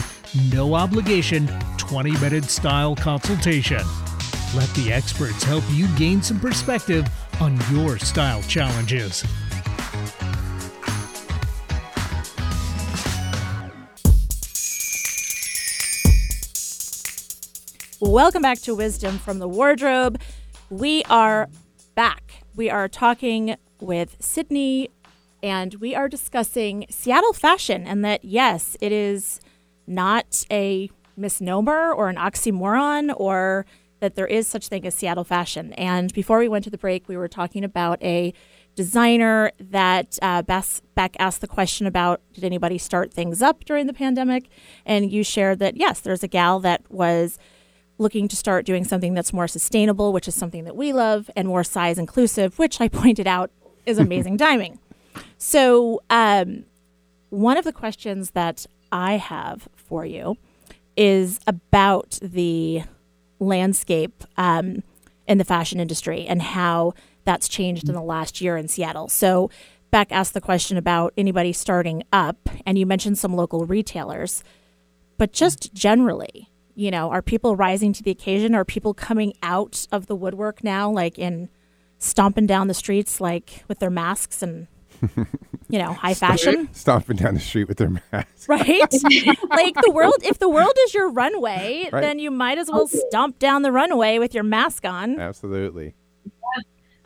no 0.51 0.73
obligation 0.73 1.47
20 1.77 2.11
minute 2.19 2.43
style 2.43 2.97
consultation. 2.97 3.81
Let 4.53 4.67
the 4.71 4.91
experts 4.91 5.41
help 5.41 5.63
you 5.71 5.87
gain 5.95 6.21
some 6.21 6.37
perspective 6.37 7.07
on 7.39 7.57
your 7.71 7.97
style 7.97 8.41
challenges. 8.41 9.23
Welcome 18.01 18.41
back 18.41 18.59
to 18.63 18.75
Wisdom 18.75 19.17
from 19.19 19.39
the 19.39 19.47
Wardrobe. 19.47 20.19
We 20.69 21.05
are 21.05 21.47
back. 21.95 22.43
We 22.57 22.69
are 22.69 22.89
talking 22.89 23.55
with 23.79 24.17
Sydney 24.19 24.89
and 25.45 25.75
we 25.75 25.93
are 25.93 26.09
discussing 26.09 26.87
Seattle 26.89 27.31
fashion 27.31 27.85
and 27.85 28.03
that, 28.03 28.25
yes, 28.25 28.75
it 28.81 28.91
is 28.91 29.39
not 29.85 30.43
a 30.49 30.89
misnomer 31.15 31.93
or 31.93 32.09
an 32.09 32.15
oxymoron 32.15 33.13
or 33.15 33.67
that 33.99 34.15
there 34.15 34.25
is 34.25 34.47
such 34.47 34.69
thing 34.69 34.87
as 34.87 34.95
Seattle 34.95 35.23
fashion. 35.23 35.71
And 35.73 36.11
before 36.13 36.39
we 36.39 36.47
went 36.47 36.63
to 36.63 36.71
the 36.71 36.79
break, 36.79 37.07
we 37.07 37.15
were 37.15 37.27
talking 37.27 37.63
about 37.63 38.01
a 38.01 38.33
designer 38.73 39.51
that 39.59 40.17
uh, 40.23 40.41
Beck 40.41 41.15
asked 41.19 41.41
the 41.41 41.47
question 41.47 41.85
about 41.85 42.21
did 42.33 42.43
anybody 42.43 42.79
start 42.79 43.13
things 43.13 43.43
up 43.43 43.65
during 43.65 43.85
the 43.85 43.93
pandemic? 43.93 44.49
And 44.83 45.11
you 45.11 45.23
shared 45.23 45.59
that, 45.59 45.77
yes, 45.77 45.99
there's 45.99 46.23
a 46.23 46.27
gal 46.27 46.59
that 46.61 46.81
was 46.89 47.37
looking 47.99 48.27
to 48.29 48.35
start 48.35 48.65
doing 48.65 48.83
something 48.83 49.13
that's 49.13 49.31
more 49.31 49.47
sustainable, 49.47 50.11
which 50.11 50.27
is 50.27 50.33
something 50.33 50.63
that 50.63 50.75
we 50.75 50.91
love, 50.91 51.29
and 51.35 51.47
more 51.47 51.63
size 51.63 51.99
inclusive, 51.99 52.57
which 52.57 52.81
I 52.81 52.87
pointed 53.01 53.27
out 53.27 53.51
is 53.85 53.99
amazing 53.99 54.37
timing. 54.39 54.79
So, 55.37 56.01
um, 56.09 56.65
one 57.29 57.57
of 57.57 57.65
the 57.65 57.73
questions 57.73 58.31
that 58.31 58.65
I 58.91 59.13
have 59.17 59.67
for 59.75 60.05
you 60.05 60.37
is 60.95 61.39
about 61.47 62.19
the 62.21 62.83
landscape 63.39 64.23
um, 64.37 64.83
in 65.27 65.37
the 65.37 65.43
fashion 65.43 65.79
industry 65.79 66.25
and 66.25 66.41
how 66.41 66.93
that's 67.25 67.47
changed 67.47 67.89
in 67.89 67.95
the 67.95 68.01
last 68.01 68.39
year 68.39 68.55
in 68.55 68.67
Seattle. 68.67 69.09
So, 69.09 69.49
Beck 69.91 70.11
asked 70.11 70.33
the 70.33 70.41
question 70.41 70.77
about 70.77 71.13
anybody 71.17 71.53
starting 71.53 72.03
up, 72.11 72.49
and 72.65 72.77
you 72.77 72.85
mentioned 72.85 73.17
some 73.17 73.35
local 73.35 73.65
retailers, 73.65 74.43
but 75.17 75.31
just 75.31 75.73
generally, 75.73 76.49
you 76.75 76.91
know, 76.91 77.09
are 77.09 77.21
people 77.21 77.55
rising 77.55 77.93
to 77.93 78.03
the 78.03 78.11
occasion? 78.11 78.53
Are 78.53 78.65
people 78.65 78.93
coming 78.93 79.33
out 79.41 79.87
of 79.91 80.07
the 80.07 80.15
woodwork 80.15 80.63
now, 80.63 80.91
like 80.91 81.17
in 81.17 81.49
stomping 81.97 82.45
down 82.45 82.67
the 82.67 82.73
streets, 82.73 83.21
like 83.21 83.63
with 83.67 83.79
their 83.79 83.89
masks 83.89 84.41
and 84.43 84.67
you 85.69 85.79
know, 85.79 85.93
high 85.93 86.13
fashion. 86.13 86.69
Stomping 86.73 87.17
down 87.17 87.33
the 87.33 87.39
street 87.39 87.67
with 87.67 87.77
their 87.77 87.89
mask. 87.89 88.27
Right? 88.47 88.79
like 89.49 89.73
the 89.81 89.91
world, 89.91 90.13
if 90.21 90.37
the 90.37 90.49
world 90.49 90.73
is 90.83 90.93
your 90.93 91.09
runway, 91.09 91.89
right. 91.91 92.01
then 92.01 92.19
you 92.19 92.29
might 92.29 92.59
as 92.59 92.69
well 92.69 92.87
stomp 92.87 93.39
down 93.39 93.63
the 93.63 93.71
runway 93.71 94.19
with 94.19 94.35
your 94.35 94.43
mask 94.43 94.85
on. 94.85 95.19
Absolutely. 95.19 95.95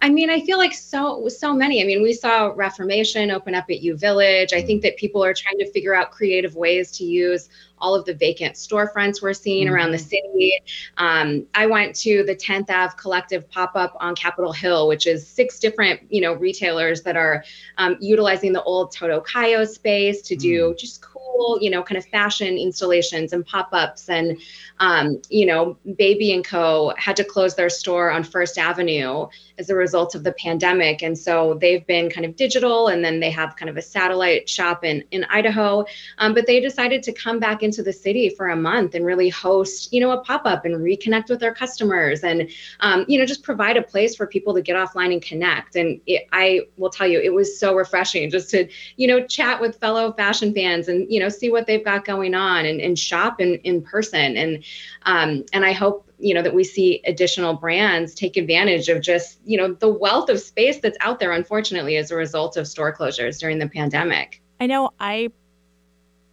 I 0.02 0.10
mean, 0.10 0.30
I 0.30 0.40
feel 0.42 0.58
like 0.58 0.74
so 0.74 1.28
so 1.28 1.54
many. 1.54 1.82
I 1.82 1.86
mean, 1.86 2.02
we 2.02 2.14
saw 2.14 2.54
Reformation 2.56 3.32
open 3.32 3.54
up 3.54 3.66
at 3.70 3.82
U 3.82 3.98
Village. 3.98 4.54
I 4.54 4.62
think 4.62 4.82
that 4.84 4.98
people 4.98 5.24
are 5.24 5.34
trying 5.34 5.58
to 5.60 5.72
figure 5.72 5.94
out 5.94 6.12
creative 6.12 6.56
ways 6.56 6.92
to 6.98 7.04
use 7.04 7.50
all 7.82 7.96
of 7.96 8.06
the 8.06 8.14
vacant 8.14 8.56
storefronts 8.56 9.22
we're 9.22 9.34
seeing 9.34 9.66
mm-hmm. 9.66 9.76
around 9.76 9.92
the 9.92 9.98
city. 9.98 10.54
Um, 10.98 11.46
I 11.56 11.66
went 11.66 11.96
to 11.98 12.24
the 12.24 12.36
10th 12.36 12.70
Ave 12.70 12.96
Collective 12.98 13.50
pop 13.50 13.72
up 13.76 13.96
on 14.00 14.16
Capitol 14.16 14.52
Hill, 14.52 14.88
which 14.88 15.08
is 15.08 15.28
six 15.28 15.60
different 15.60 16.02
you 16.10 16.22
know 16.22 16.34
retailers 16.34 17.02
that 17.04 17.18
are 17.18 17.44
um, 17.78 17.98
utilizing 18.00 18.54
the 18.54 18.64
old 18.64 18.94
Totokaelo 18.94 19.68
space 19.68 20.22
to 20.24 20.36
do 20.36 20.72
mm. 20.72 20.80
just 20.80 21.02
cool 21.40 21.58
you 21.62 21.70
know 21.70 21.84
kind 21.84 21.98
of 21.98 22.06
fashion 22.06 22.58
installations 22.58 23.34
and 23.34 23.46
pop 23.46 23.70
ups. 23.72 24.10
And 24.10 24.38
um, 24.80 25.22
you 25.30 25.46
know, 25.46 25.78
Baby 25.98 26.32
and 26.34 26.46
Co. 26.46 26.94
had 26.98 27.18
to 27.18 27.24
close 27.24 27.56
their 27.56 27.70
store 27.70 28.12
on 28.12 28.24
First 28.24 28.58
Avenue 28.58 29.28
as 29.58 29.70
a 29.70 29.76
result 29.76 30.16
of 30.16 30.24
the 30.24 30.32
pandemic, 30.32 31.02
and 31.02 31.18
so 31.18 31.58
they've 31.60 31.86
been 31.86 32.10
kind 32.10 32.26
of 32.26 32.36
digital, 32.36 32.88
and 32.88 33.04
then 33.04 33.20
they 33.20 33.32
have 33.32 33.56
kind 33.56 33.70
of 33.70 33.78
a 33.78 33.82
satellite 33.82 34.48
shop 34.48 34.84
in 34.84 35.04
in 35.12 35.26
Idaho. 35.26 35.86
Um, 36.18 36.34
but 36.34 36.48
they 36.48 36.60
decided 36.60 37.04
to 37.04 37.14
come 37.14 37.40
back 37.40 37.64
into 37.64 37.84
the 37.84 37.94
city 37.94 38.30
for 38.30 38.48
a 38.48 38.56
month 38.56 38.96
and 38.96 39.06
really 39.06 39.30
host, 39.30 39.94
you 39.94 40.00
know, 40.00 40.12
a 40.12 40.22
pop 40.22 40.44
up 40.46 40.66
and 40.66 40.76
reconnect 40.76 41.30
with 41.30 41.40
their 41.40 41.54
customers 41.54 42.24
and, 42.24 42.50
um, 42.80 43.06
you 43.08 43.20
know, 43.20 43.26
just 43.26 43.44
provide 43.44 43.78
a 43.78 43.82
place 43.82 44.16
for 44.16 44.28
people 44.28 44.54
to 44.54 44.62
get 44.62 44.76
offline 44.76 45.12
and 45.14 45.22
connect. 45.22 45.76
And 45.76 46.02
it, 46.06 46.28
I 46.32 46.62
will 46.78 46.90
tell 46.90 47.08
you, 47.08 47.20
it 47.20 47.34
was 47.34 47.60
so 47.60 47.76
refreshing 47.76 48.30
just 48.30 48.50
to, 48.52 48.68
you 48.98 49.08
know, 49.08 49.26
chat 49.26 49.62
with 49.62 49.80
fellow 49.80 50.12
fashion 50.14 50.54
fans 50.54 50.88
and, 50.88 51.12
you 51.12 51.20
know, 51.20 51.29
see 51.30 51.50
what 51.50 51.68
they've 51.68 51.84
got 51.84 52.06
going 52.06 52.34
on 52.34 52.66
and, 52.66 52.80
and 52.80 52.98
shop 52.98 53.40
in, 53.40 53.56
in 53.64 53.82
person. 53.82 54.38
And, 54.38 54.64
um, 55.04 55.46
and 55.54 55.66
I 55.66 55.72
hope 55.72 56.06
you 56.20 56.34
know 56.34 56.42
that 56.42 56.54
we 56.54 56.66
see 56.66 57.02
additional 57.06 57.54
brands 57.54 58.14
take 58.14 58.36
advantage 58.36 58.90
of 58.90 59.02
just 59.02 59.40
you 59.46 59.58
know 59.58 59.74
the 59.74 59.88
wealth 59.88 60.30
of 60.30 60.40
space 60.40 60.80
that's 60.80 60.98
out 61.00 61.20
there 61.20 61.32
unfortunately 61.32 61.96
as 61.96 62.12
a 62.12 62.16
result 62.16 62.58
of 62.58 62.68
store 62.68 62.94
closures 62.94 63.40
during 63.40 63.58
the 63.58 63.70
pandemic 63.70 64.42
i 64.60 64.66
know 64.66 64.90
i 65.00 65.30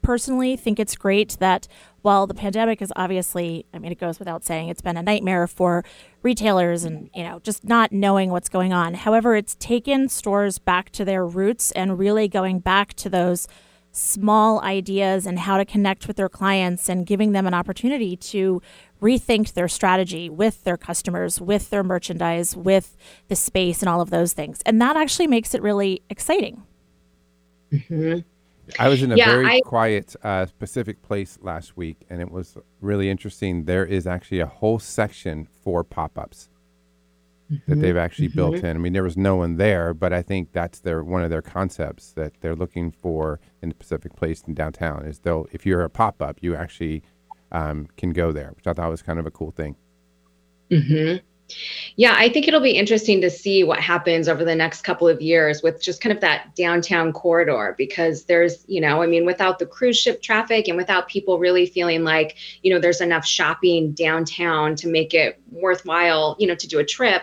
personally 0.03 0.57
think 0.57 0.79
it's 0.79 0.97
great 0.97 1.37
that 1.41 1.69
while 2.07 2.29
the 2.29 2.35
pandemic 2.35 2.81
is 2.81 2.93
obviously, 2.95 3.67
I 3.75 3.81
mean, 3.81 3.91
it 3.91 3.99
goes 3.99 4.21
without 4.21 4.45
saying, 4.45 4.69
it's 4.69 4.81
been 4.81 4.97
a 4.97 5.03
nightmare 5.03 5.49
for 5.49 5.85
retailers 6.23 6.85
and, 6.85 7.11
you 7.13 7.25
know, 7.25 7.41
just 7.41 7.65
not 7.65 7.91
knowing 7.91 8.31
what's 8.31 8.49
going 8.49 8.73
on. 8.73 8.95
However, 8.95 9.35
it's 9.35 9.57
taken 9.57 10.09
stores 10.09 10.61
back 10.61 10.91
to 10.91 11.05
their 11.05 11.27
roots 11.27 11.73
and 11.73 11.99
really 11.99 12.29
going 12.29 12.61
back 12.61 12.95
to 12.95 13.11
those 13.11 13.49
small 13.97 14.61
ideas 14.61 15.27
and 15.27 15.39
how 15.39 15.57
to 15.57 15.65
connect 15.65 16.07
with 16.07 16.17
their 16.17 16.29
clients 16.29 16.89
and 16.89 17.07
giving 17.07 17.33
them 17.33 17.47
an 17.47 17.55
opportunity 17.55 18.17
to 18.17 18.61
rethink 19.01 19.55
their 19.55 19.69
strategy 19.69 20.29
with 20.29 20.65
their 20.65 20.77
customers, 20.77 21.41
with 21.41 21.71
their 21.71 21.83
merchandise, 21.83 22.55
with 22.57 22.97
the 23.29 23.37
space, 23.37 23.81
and 23.81 23.89
all 23.89 24.01
of 24.01 24.11
those 24.11 24.33
things. 24.33 24.61
And 24.67 24.81
that 24.83 24.97
actually 24.97 25.27
makes 25.27 25.55
it 25.55 25.63
really 25.63 26.03
exciting. 26.11 26.63
Mm-hmm. 27.73 28.21
I 28.79 28.89
was 28.89 29.03
in 29.03 29.13
a 29.13 29.17
yeah, 29.17 29.31
very 29.31 29.47
I, 29.47 29.61
quiet 29.61 30.17
uh, 30.23 30.47
specific 30.47 31.01
place 31.01 31.39
last 31.41 31.77
week, 31.77 32.05
and 32.11 32.21
it 32.21 32.31
was 32.31 32.57
really 32.81 33.09
interesting. 33.09 33.65
There 33.65 33.87
is 33.87 34.07
actually 34.07 34.41
a 34.41 34.47
whole 34.47 34.79
section 34.79 35.47
for 35.63 35.85
pop-ups 35.85 36.49
mm-hmm, 37.51 37.71
that 37.71 37.81
they've 37.81 37.97
actually 37.97 38.29
mm-hmm. 38.29 38.37
built 38.37 38.57
in. 38.57 38.77
I 38.77 38.79
mean, 38.79 38.93
there 38.93 39.03
was 39.03 39.17
no 39.17 39.37
one 39.37 39.57
there, 39.57 39.95
but 39.95 40.13
I 40.13 40.23
think 40.23 40.53
that's 40.53 40.81
their 40.81 41.03
one 41.03 41.23
of 41.23 41.31
their 41.31 41.43
concepts 41.43 42.13
that 42.13 42.33
they're 42.41 42.57
looking 42.57 42.91
for 42.91 43.41
in 43.63 43.69
the 43.69 43.75
Pacific 43.75 44.15
Place 44.15 44.43
in 44.47 44.55
downtown. 44.55 45.05
Is 45.05 45.21
though 45.21 45.47
if 45.53 45.67
you're 45.67 45.83
a 45.83 45.91
pop-up, 45.91 46.39
you 46.41 46.55
actually 46.55 47.03
um, 47.53 47.89
can 47.97 48.11
go 48.11 48.33
there, 48.33 48.53
which 48.57 48.67
I 48.67 48.73
thought 48.73 48.91
was 48.91 49.03
kind 49.03 49.19
of 49.19 49.27
a 49.27 49.31
cool 49.31 49.51
thing. 49.51 49.77
Mm-hmm. 50.71 51.26
Yeah, 51.95 52.15
I 52.17 52.29
think 52.29 52.49
it'll 52.49 52.61
be 52.61 52.73
interesting 52.73 53.21
to 53.21 53.31
see 53.31 53.63
what 53.65 53.81
happens 53.81 54.29
over 54.29 54.45
the 54.45 54.55
next 54.55 54.83
couple 54.83 55.09
of 55.09 55.21
years 55.21 55.63
with 55.63 55.81
just 55.81 56.01
kind 56.01 56.13
of 56.13 56.21
that 56.21 56.55
downtown 56.57 57.13
corridor 57.13 57.75
because 57.79 58.25
there's, 58.25 58.65
you 58.67 58.81
know, 58.81 59.03
I 59.03 59.07
mean, 59.07 59.25
without 59.25 59.59
the 59.59 59.67
cruise 59.67 59.99
ship 59.99 60.21
traffic 60.23 60.69
and 60.69 60.77
without 60.77 61.09
people 61.09 61.39
really 61.39 61.67
feeling 61.67 62.05
like, 62.05 62.37
you 62.63 62.73
know, 62.73 62.81
there's 62.81 63.01
enough 63.01 63.25
shopping 63.25 63.93
downtown 63.93 64.75
to 64.77 64.89
make 64.89 65.15
it 65.15 65.41
worthwhile, 65.51 66.37
you 66.39 66.47
know, 66.47 66.55
to 66.57 66.67
do 66.67 66.79
a 66.79 66.85
trip. 66.85 67.23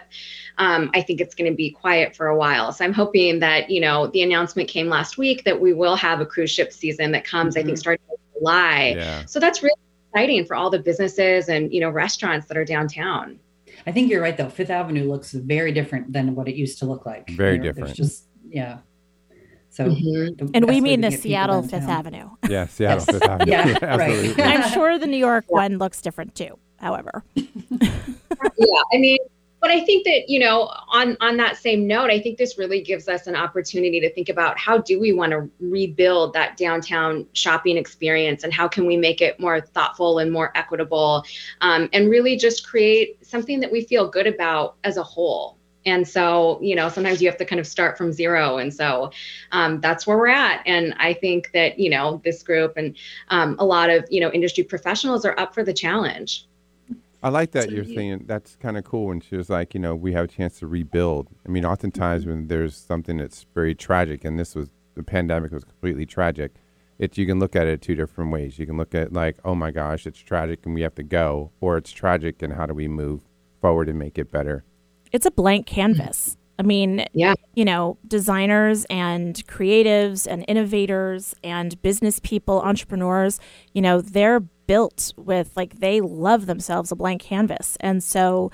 Um, 0.57 0.91
I 0.93 1.01
think 1.01 1.19
it's 1.19 1.35
going 1.35 1.51
to 1.51 1.55
be 1.55 1.71
quiet 1.71 2.15
for 2.15 2.27
a 2.27 2.37
while. 2.37 2.71
So 2.71 2.85
I'm 2.85 2.93
hoping 2.93 3.39
that, 3.39 3.69
you 3.69 3.81
know, 3.81 4.07
the 4.07 4.21
announcement 4.21 4.69
came 4.69 4.87
last 4.87 5.17
week 5.17 5.43
that 5.45 5.59
we 5.59 5.73
will 5.73 5.95
have 5.95 6.21
a 6.21 6.25
cruise 6.25 6.51
ship 6.51 6.71
season 6.71 7.11
that 7.11 7.25
comes, 7.25 7.55
mm-hmm. 7.55 7.59
I 7.59 7.63
think, 7.63 7.75
mm-hmm. 7.75 7.81
starting 7.81 8.05
in 8.09 8.39
July. 8.39 8.93
Yeah. 8.95 9.25
So 9.25 9.39
that's 9.39 9.61
really 9.61 9.75
exciting 10.09 10.45
for 10.45 10.55
all 10.55 10.69
the 10.69 10.79
businesses 10.79 11.49
and, 11.49 11.73
you 11.73 11.81
know, 11.81 11.89
restaurants 11.89 12.47
that 12.47 12.57
are 12.57 12.65
downtown. 12.65 13.39
I 13.85 13.91
think 13.91 14.09
you're 14.09 14.21
right 14.21 14.35
though. 14.35 14.49
Fifth 14.49 14.69
Avenue 14.69 15.09
looks 15.09 15.31
very 15.31 15.71
different 15.71 16.13
than 16.13 16.35
what 16.35 16.47
it 16.47 16.55
used 16.55 16.79
to 16.79 16.85
look 16.85 17.05
like. 17.05 17.29
Very 17.31 17.57
different. 17.57 17.93
just 17.95 18.25
yeah. 18.47 18.79
So, 19.69 19.87
mm-hmm. 19.87 20.51
and 20.53 20.67
we 20.67 20.81
mean 20.81 21.01
the 21.01 21.09
Seattle 21.09 21.63
Fifth 21.63 21.89
Avenue. 21.89 22.29
Yeah, 22.49 22.67
Seattle 22.67 22.97
yes. 22.97 23.05
Fifth 23.05 23.23
Avenue. 23.23 23.51
yeah, 23.51 23.95
right. 23.95 24.39
I'm 24.39 24.71
sure 24.71 24.99
the 24.99 25.07
New 25.07 25.17
York 25.17 25.45
one 25.47 25.79
looks 25.79 25.99
different 26.01 26.35
too. 26.35 26.59
However. 26.77 27.23
yeah, 27.35 28.81
I 28.93 28.97
mean, 28.97 29.17
but 29.63 29.71
I 29.71 29.79
think 29.85 30.03
that 30.03 30.27
you 30.27 30.39
know, 30.39 30.69
on 30.89 31.15
on 31.21 31.37
that 31.37 31.55
same 31.55 31.87
note, 31.87 32.11
I 32.11 32.19
think 32.19 32.37
this 32.37 32.57
really 32.57 32.81
gives 32.81 33.07
us 33.07 33.27
an 33.27 33.35
opportunity 33.35 34.01
to 34.01 34.13
think 34.13 34.27
about 34.27 34.59
how 34.59 34.77
do 34.77 34.99
we 34.99 35.13
want 35.13 35.31
to 35.31 35.49
rebuild 35.61 36.33
that 36.33 36.57
downtown 36.57 37.25
shopping 37.31 37.77
experience, 37.77 38.43
and 38.43 38.53
how 38.53 38.67
can 38.67 38.85
we 38.85 38.97
make 38.97 39.21
it 39.21 39.39
more 39.39 39.61
thoughtful 39.61 40.19
and 40.19 40.29
more 40.31 40.51
equitable, 40.53 41.23
um, 41.61 41.89
and 41.93 42.09
really 42.09 42.35
just 42.35 42.67
create 42.67 43.25
something 43.25 43.61
that 43.61 43.71
we 43.71 43.85
feel 43.85 44.05
good 44.05 44.27
about 44.27 44.75
as 44.83 44.97
a 44.97 45.03
whole. 45.03 45.57
And 45.85 46.05
so, 46.07 46.59
you 46.61 46.75
know, 46.75 46.89
sometimes 46.89 47.21
you 47.21 47.29
have 47.29 47.37
to 47.37 47.45
kind 47.45 47.59
of 47.59 47.67
start 47.67 47.97
from 47.97 48.11
zero. 48.13 48.57
And 48.57 48.73
so 48.73 49.11
um, 49.51 49.81
that's 49.81 50.07
where 50.07 50.17
we're 50.17 50.27
at. 50.27 50.61
And 50.65 50.93
I 50.97 51.13
think 51.13 51.51
that, 51.53 51.77
you 51.77 51.89
know, 51.89 52.21
this 52.23 52.41
group 52.41 52.77
and 52.77 52.95
um, 53.29 53.57
a 53.59 53.65
lot 53.65 53.89
of, 53.89 54.05
you 54.09 54.21
know, 54.21 54.31
industry 54.31 54.63
professionals 54.63 55.25
are 55.25 55.37
up 55.37 55.53
for 55.53 55.63
the 55.63 55.73
challenge. 55.73 56.47
I 57.23 57.29
like 57.29 57.51
that 57.51 57.65
so 57.65 57.69
you're 57.71 57.85
you, 57.85 57.95
saying 57.95 58.23
that's 58.25 58.57
kind 58.57 58.77
of 58.77 58.83
cool 58.83 59.07
when 59.07 59.21
she 59.21 59.37
was 59.37 59.49
like, 59.49 59.73
you 59.73 59.79
know, 59.79 59.95
we 59.95 60.11
have 60.13 60.25
a 60.25 60.27
chance 60.27 60.59
to 60.59 60.67
rebuild. 60.67 61.29
I 61.47 61.49
mean, 61.49 61.65
oftentimes 61.65 62.23
mm-hmm. 62.23 62.31
when 62.31 62.47
there's 62.47 62.75
something 62.75 63.17
that's 63.17 63.45
very 63.53 63.73
tragic, 63.73 64.25
and 64.25 64.37
this 64.37 64.55
was 64.55 64.69
the 64.95 65.03
pandemic 65.03 65.51
was 65.51 65.63
completely 65.63 66.05
tragic, 66.05 66.55
it 66.99 67.17
you 67.17 67.25
can 67.25 67.39
look 67.39 67.55
at 67.55 67.65
it 67.65 67.81
two 67.81 67.95
different 67.95 68.31
ways. 68.31 68.59
You 68.59 68.65
can 68.65 68.77
look 68.77 68.93
at 68.93 69.13
like, 69.13 69.37
oh 69.45 69.55
my 69.55 69.71
gosh, 69.71 70.05
it's 70.05 70.19
tragic 70.19 70.65
and 70.65 70.75
we 70.75 70.81
have 70.81 70.95
to 70.95 71.03
go, 71.03 71.51
or 71.61 71.77
it's 71.77 71.91
tragic 71.91 72.41
and 72.41 72.53
how 72.53 72.65
do 72.65 72.73
we 72.73 72.87
move 72.87 73.21
forward 73.61 73.89
and 73.89 73.97
make 73.97 74.17
it 74.17 74.31
better. 74.31 74.65
It's 75.11 75.25
a 75.25 75.31
blank 75.31 75.65
canvas. 75.65 76.31
Mm. 76.31 76.37
I 76.59 76.63
mean, 76.63 77.05
yeah. 77.13 77.33
you 77.55 77.65
know, 77.65 77.97
designers 78.07 78.85
and 78.85 79.35
creatives 79.47 80.27
and 80.29 80.45
innovators 80.47 81.33
and 81.43 81.81
business 81.81 82.19
people, 82.19 82.61
entrepreneurs, 82.61 83.39
you 83.73 83.81
know, 83.81 84.01
they're 84.01 84.43
built 84.67 85.13
with 85.17 85.51
like 85.55 85.79
they 85.79 86.01
love 86.01 86.45
themselves 86.45 86.91
a 86.91 86.95
blank 86.95 87.21
canvas. 87.21 87.77
And 87.79 88.03
so 88.03 88.51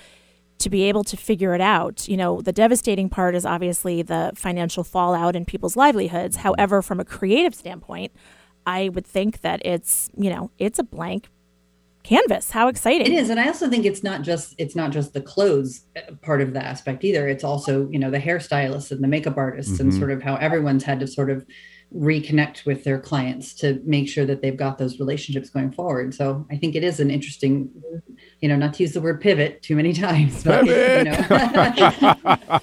to 0.60 0.69
be 0.69 0.84
able 0.84 1.04
to 1.06 1.15
figure 1.17 1.56
it 1.56 1.62
out, 1.62 2.08
you 2.08 2.17
know, 2.17 2.41
the 2.41 2.52
devastating 2.52 3.10
part 3.10 3.34
is 3.36 3.45
obviously 3.45 4.02
the 4.02 4.32
financial 4.36 4.84
fallout 4.84 5.36
in 5.36 5.45
people's 5.45 5.76
livelihoods. 5.76 6.38
However, 6.38 6.82
from 6.82 7.00
a 7.00 7.06
creative 7.06 7.56
standpoint, 7.56 8.12
I 8.65 8.89
would 8.89 9.08
think 9.08 9.41
that 9.41 9.62
it's, 9.65 10.10
you 10.17 10.30
know, 10.30 10.52
it's 10.60 10.78
a 10.78 10.84
blank 10.84 11.30
canvas. 12.04 12.52
How 12.52 12.67
exciting. 12.67 13.08
It 13.08 13.13
is. 13.13 13.30
And 13.30 13.39
I 13.39 13.48
also 13.48 13.69
think 13.69 13.86
it's 13.86 14.04
not 14.04 14.22
just 14.22 14.56
it's 14.58 14.76
not 14.76 14.91
just 14.91 15.13
the 15.13 15.22
clothes 15.22 15.86
uh, 15.95 16.13
part 16.22 16.41
of 16.41 16.54
the 16.54 16.63
aspect 16.63 17.04
either. 17.04 17.28
It's 17.28 17.43
also, 17.43 17.88
you 17.89 18.00
know, 18.00 18.12
the 18.12 18.19
hairstylists 18.19 18.91
and 18.91 19.04
the 19.04 19.08
makeup 19.08 19.38
artists 19.38 19.74
mm-hmm. 19.74 19.89
and 19.89 19.93
sort 19.93 20.12
of 20.12 20.22
how 20.22 20.36
everyone's 20.36 20.84
had 20.84 21.00
to 21.00 21.08
sort 21.08 21.30
of 21.30 21.45
reconnect 21.95 22.65
with 22.65 22.84
their 22.84 22.99
clients 22.99 23.54
to 23.56 23.82
make 23.84 24.08
sure 24.08 24.25
that 24.25 24.41
they've 24.41 24.58
got 24.58 24.78
those 24.78 24.99
relationships 24.99 25.49
going 25.49 25.71
forward. 25.71 26.13
So 26.13 26.45
I 26.52 26.58
think 26.58 26.75
it 26.75 26.84
is 26.84 26.99
an 26.99 27.10
interesting, 27.10 27.69
you 28.41 28.49
know, 28.49 28.56
not 28.56 28.75
to 28.75 28.84
use 28.84 28.93
the 28.93 29.02
word 29.02 29.21
pivot 29.21 29.63
too 29.63 29.75
many 29.75 29.93
times, 30.08 30.43
but 30.43 30.65
you 30.65 31.04
know. 31.04 32.60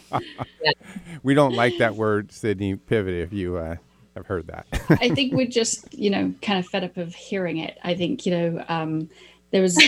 we 1.23 1.35
don't 1.35 1.55
like 1.55 1.79
that 1.79 1.97
word, 1.97 2.31
Sydney. 2.31 2.77
Pivot. 2.77 3.15
If 3.15 3.33
you 3.33 3.57
uh, 3.57 3.77
have 4.17 4.27
heard 4.27 4.47
that. 4.49 4.67
I 5.01 5.11
think 5.11 5.33
we're 5.33 5.47
just, 5.47 5.93
you 5.93 6.11
know, 6.11 6.33
kind 6.43 6.59
of 6.59 6.67
fed 6.67 6.85
up 6.85 6.97
of 6.97 7.15
hearing 7.15 7.59
it. 7.59 7.79
I 7.83 7.95
think, 7.95 8.27
you 8.27 8.33
know, 8.33 8.65
um, 8.69 9.09
there 9.53 9.63
was, 9.63 9.79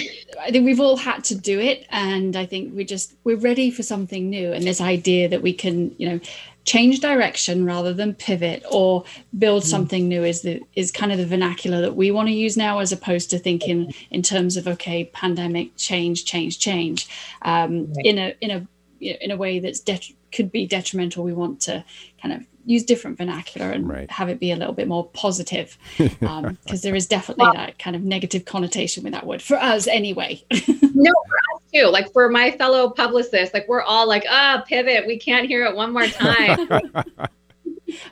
I 0.41 0.51
think 0.51 0.65
we've 0.65 0.81
all 0.81 0.97
had 0.97 1.25
to 1.25 1.35
do 1.35 1.59
it. 1.59 1.87
And 1.91 2.37
I 2.37 2.47
think 2.47 2.75
we 2.75 2.85
just, 2.85 3.15
we're 3.25 3.37
ready 3.37 3.71
for 3.71 3.83
something 3.83 4.31
new. 4.31 4.53
And 4.53 4.65
this 4.65 4.81
idea 4.81 5.29
that 5.29 5.43
we 5.43 5.53
can, 5.53 5.95
you 5.99 6.09
know, 6.09 6.21
change 6.69 7.01
direction 7.01 7.65
rather 7.65 7.95
than 7.95 8.13
pivot 8.13 8.63
or 8.71 9.03
build 9.39 9.63
mm. 9.63 9.67
something 9.67 10.07
new 10.07 10.23
is 10.23 10.43
the 10.43 10.61
is 10.77 10.93
kind 10.93 11.11
of 11.11 11.17
the 11.17 11.25
vernacular 11.25 11.81
that 11.81 11.97
we 11.97 12.11
want 12.11 12.29
to 12.29 12.35
use 12.35 12.59
now 12.59 12.79
as 12.79 12.93
opposed 12.93 13.31
to 13.31 13.39
thinking 13.39 13.91
in 14.11 14.23
terms 14.23 14.55
of 14.59 14.69
okay 14.69 15.07
pandemic 15.15 15.75
change 15.77 16.27
change 16.27 16.59
change. 16.59 17.09
Um, 17.41 17.91
in 18.01 18.19
a 18.19 18.37
in 18.43 18.51
a 18.51 18.67
in 19.01 19.31
a 19.31 19.37
way 19.39 19.61
that's 19.61 19.81
det- 19.81 20.13
could 20.31 20.53
be 20.53 20.67
detrimental 20.67 21.25
we 21.25 21.33
want 21.33 21.59
to 21.63 21.83
kind 22.21 22.35
of 22.35 22.47
use 22.69 22.85
different 22.85 23.17
vernacular 23.17 23.71
and 23.71 23.89
right. 23.89 24.11
have 24.11 24.29
it 24.29 24.39
be 24.39 24.53
a 24.53 24.57
little 24.57 24.75
bit 24.75 24.87
more 24.87 25.07
positive 25.09 25.79
because 25.97 26.23
um, 26.23 26.59
there 26.83 26.95
is 26.95 27.07
definitely 27.07 27.45
well, 27.45 27.55
that 27.55 27.79
kind 27.79 27.97
of 27.97 28.03
negative 28.03 28.45
connotation 28.45 29.03
with 29.03 29.15
that 29.15 29.27
word 29.27 29.41
for 29.41 29.57
us 29.57 29.87
anyway. 29.87 30.43
No 31.01 31.13
for 31.13 31.55
us 31.55 31.63
too. 31.73 31.87
Like 31.87 32.13
for 32.13 32.29
my 32.29 32.51
fellow 32.51 32.91
publicists 32.91 33.55
like 33.55 33.69
we're 33.69 33.83
all 33.83 34.09
like 34.09 34.25
ah 34.29 34.59
oh, 34.59 34.65
pivot. 34.67 35.07
We 35.07 35.17
can't 35.17 35.47
hear 35.47 35.65
it 35.65 35.77
one 35.77 35.93
more 35.93 36.07
time. 36.07 36.69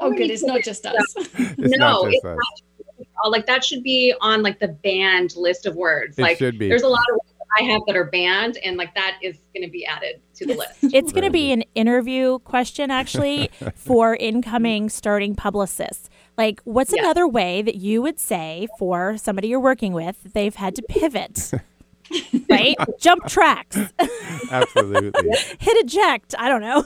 Oh 0.01 0.11
good. 0.11 0.31
It's 0.31 0.43
not 0.43 0.63
just 0.63 0.87
us. 0.87 0.97
It's 1.17 1.77
no 1.77 2.05
just 2.05 2.17
it's 2.17 2.25
us. 2.25 2.37
Not, 2.99 3.31
like 3.31 3.45
that 3.45 3.63
should 3.63 3.83
be 3.83 4.15
on 4.23 4.43
like 4.43 4.59
the 4.59 4.69
banned 4.69 5.37
list 5.37 5.67
of 5.67 5.77
words. 5.77 6.19
It 6.19 6.23
like 6.23 6.39
should 6.39 6.59
be. 6.59 6.69
there's 6.69 6.83
a 6.83 6.89
lot 6.89 7.05
of 7.13 7.21
I 7.59 7.63
have 7.65 7.83
that 7.87 7.97
are 7.97 8.05
banned, 8.05 8.59
and 8.59 8.77
like 8.77 8.95
that 8.95 9.19
is 9.23 9.39
going 9.55 9.67
to 9.67 9.71
be 9.71 9.87
added 9.87 10.21
to 10.35 10.47
the 10.47 10.55
list. 10.55 10.73
It's 10.83 11.13
going 11.13 11.25
to 11.25 11.31
be 11.31 11.53
an 11.53 11.63
interview 11.75 12.39
question 12.41 12.91
actually 12.91 13.51
for 13.75 14.17
incoming 14.17 14.89
starting 14.89 15.35
publicists. 15.35 16.11
Like, 16.37 16.61
what's 16.65 16.93
yeah. 16.95 17.01
another 17.01 17.27
way 17.27 17.63
that 17.63 17.77
you 17.77 18.03
would 18.03 18.19
say 18.19 18.69
for 18.79 19.17
somebody 19.17 19.49
you're 19.49 19.61
working 19.61 19.93
with 19.93 20.33
they've 20.35 20.55
had 20.55 20.75
to 20.77 20.83
pivot? 20.83 21.53
right? 22.51 22.77
Jump 22.99 23.27
tracks. 23.27 23.79
Absolutely. 24.51 25.31
Hit 25.59 25.85
eject. 25.85 26.35
I 26.39 26.49
don't 26.49 26.61
know. 26.61 26.85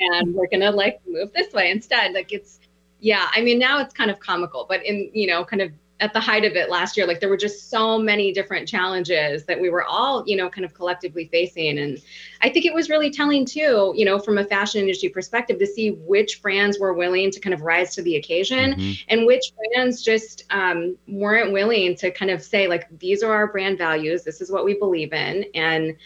and 0.00 0.34
we're 0.34 0.48
gonna 0.48 0.70
like 0.70 1.00
move 1.06 1.32
this 1.34 1.52
way 1.52 1.70
instead. 1.70 2.12
Like 2.12 2.32
it's 2.32 2.60
yeah, 3.00 3.28
I 3.32 3.42
mean 3.42 3.58
now 3.58 3.80
it's 3.80 3.94
kind 3.94 4.10
of 4.10 4.18
comical, 4.18 4.66
but 4.68 4.84
in 4.84 5.10
you 5.12 5.26
know, 5.26 5.44
kind 5.44 5.62
of 5.62 5.72
at 6.00 6.12
the 6.12 6.20
height 6.20 6.44
of 6.44 6.52
it 6.52 6.68
last 6.68 6.96
year 6.96 7.06
like 7.06 7.20
there 7.20 7.28
were 7.28 7.36
just 7.36 7.70
so 7.70 7.98
many 7.98 8.32
different 8.32 8.68
challenges 8.68 9.44
that 9.44 9.60
we 9.60 9.70
were 9.70 9.84
all 9.84 10.22
you 10.26 10.36
know 10.36 10.48
kind 10.48 10.64
of 10.64 10.74
collectively 10.74 11.26
facing 11.32 11.78
and 11.78 11.98
i 12.42 12.50
think 12.50 12.64
it 12.64 12.74
was 12.74 12.90
really 12.90 13.10
telling 13.10 13.44
too 13.44 13.92
you 13.96 14.04
know 14.04 14.18
from 14.18 14.38
a 14.38 14.44
fashion 14.44 14.80
industry 14.80 15.08
perspective 15.08 15.58
to 15.58 15.66
see 15.66 15.90
which 15.90 16.42
brands 16.42 16.78
were 16.78 16.92
willing 16.92 17.30
to 17.30 17.40
kind 17.40 17.54
of 17.54 17.62
rise 17.62 17.94
to 17.94 18.02
the 18.02 18.16
occasion 18.16 18.74
mm-hmm. 18.74 18.92
and 19.08 19.26
which 19.26 19.52
brands 19.56 20.02
just 20.02 20.44
um, 20.50 20.96
weren't 21.08 21.52
willing 21.52 21.96
to 21.96 22.10
kind 22.10 22.30
of 22.30 22.42
say 22.42 22.66
like 22.66 22.86
these 22.98 23.22
are 23.22 23.32
our 23.32 23.46
brand 23.46 23.78
values 23.78 24.22
this 24.22 24.40
is 24.40 24.50
what 24.50 24.64
we 24.64 24.74
believe 24.74 25.12
in 25.12 25.44
and 25.54 25.96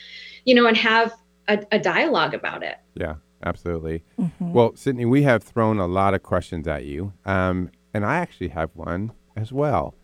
you 0.44 0.54
know 0.54 0.66
and 0.66 0.76
have 0.76 1.14
a, 1.48 1.64
a 1.72 1.78
dialogue 1.78 2.34
about 2.34 2.62
it 2.62 2.76
yeah 2.94 3.14
absolutely 3.42 4.04
mm-hmm. 4.18 4.52
well 4.52 4.76
sydney 4.76 5.04
we 5.04 5.22
have 5.22 5.42
thrown 5.42 5.78
a 5.78 5.86
lot 5.86 6.14
of 6.14 6.22
questions 6.22 6.68
at 6.68 6.84
you 6.84 7.12
um, 7.24 7.70
and 7.92 8.04
i 8.04 8.16
actually 8.16 8.48
have 8.48 8.70
one 8.74 9.10
as 9.40 9.52
well. 9.52 9.94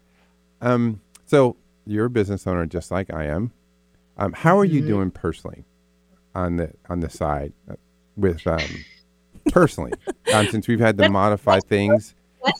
Um, 0.60 1.00
so 1.26 1.56
you're 1.86 2.06
a 2.06 2.10
business 2.10 2.46
owner 2.46 2.66
just 2.66 2.90
like 2.90 3.12
I 3.12 3.24
am. 3.24 3.52
Um, 4.16 4.32
how 4.32 4.58
are 4.58 4.64
you 4.64 4.80
mm-hmm. 4.80 4.88
doing 4.88 5.10
personally 5.10 5.64
on 6.34 6.56
the 6.56 6.72
on 6.88 7.00
the 7.00 7.10
side 7.10 7.52
uh, 7.70 7.74
with 8.16 8.46
um, 8.46 8.60
personally 9.52 9.92
um, 10.32 10.46
since 10.48 10.66
we've 10.68 10.80
had 10.80 10.96
to 10.98 11.08
modify 11.08 11.60
things 11.60 12.14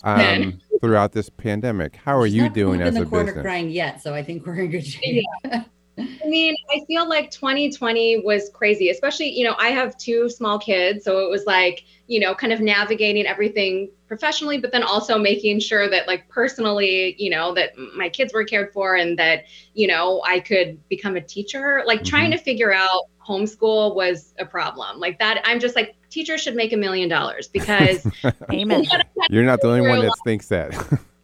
um, 0.05 0.61
throughout 0.81 1.13
this 1.13 1.31
pandemic? 1.31 1.97
How 1.97 2.19
are 2.19 2.27
She's 2.27 2.35
you 2.35 2.49
doing 2.51 2.83
as 2.83 2.89
in 2.89 2.95
the 2.95 3.03
a 3.03 3.07
corner 3.07 3.27
business? 3.27 3.43
crying 3.43 3.71
yet, 3.71 4.03
so 4.03 4.15
I 4.15 4.23
think 4.23 4.47
we're 4.47 4.57
in 4.57 4.71
good 4.71 4.87
shape. 4.87 5.25
I 5.99 6.27
mean, 6.27 6.55
I 6.71 6.85
feel 6.87 7.09
like 7.09 7.31
2020 7.31 8.21
was 8.21 8.51
crazy, 8.53 8.91
especially, 8.91 9.31
you 9.31 9.45
know, 9.45 9.55
I 9.59 9.69
have 9.69 9.97
two 9.97 10.29
small 10.29 10.59
kids. 10.59 11.05
So 11.05 11.21
it 11.21 11.31
was 11.31 11.45
like, 11.47 11.85
you 12.07 12.21
know, 12.21 12.35
kind 12.35 12.53
of 12.53 12.61
navigating 12.61 13.27
everything 13.27 13.91
professionally, 14.07 14.59
but 14.59 14.73
then 14.73 14.83
also 14.83 15.19
making 15.19 15.61
sure 15.61 15.89
that, 15.89 16.07
like, 16.07 16.29
personally, 16.29 17.17
you 17.19 17.31
know, 17.31 17.55
that 17.55 17.73
my 17.97 18.09
kids 18.09 18.35
were 18.35 18.45
cared 18.45 18.73
for 18.73 18.97
and 18.97 19.19
that, 19.19 19.45
you 19.75 19.87
know, 19.87 20.23
I 20.27 20.41
could 20.41 20.87
become 20.89 21.17
a 21.17 21.21
teacher. 21.21 21.83
Like, 21.87 22.01
mm-hmm. 22.01 22.09
trying 22.09 22.31
to 22.31 22.39
figure 22.39 22.73
out 22.73 23.05
homeschool 23.27 23.97
was 23.97 24.35
a 24.39 24.45
problem. 24.45 25.01
Like, 25.01 25.19
that, 25.19 25.41
I'm 25.45 25.59
just 25.59 25.75
like, 25.75 25.97
teachers 26.11 26.43
should 26.43 26.57
make 26.57 26.73
a 26.73 26.77
million 26.77 27.09
dollars 27.09 27.49
because. 27.49 28.07
Amen. 28.53 28.85
You're 29.31 29.45
not 29.45 29.61
the 29.63 29.69
only 29.69 29.81
one 29.81 30.01
that 30.01 30.13
thinks 30.25 30.49
that. 30.49 31.01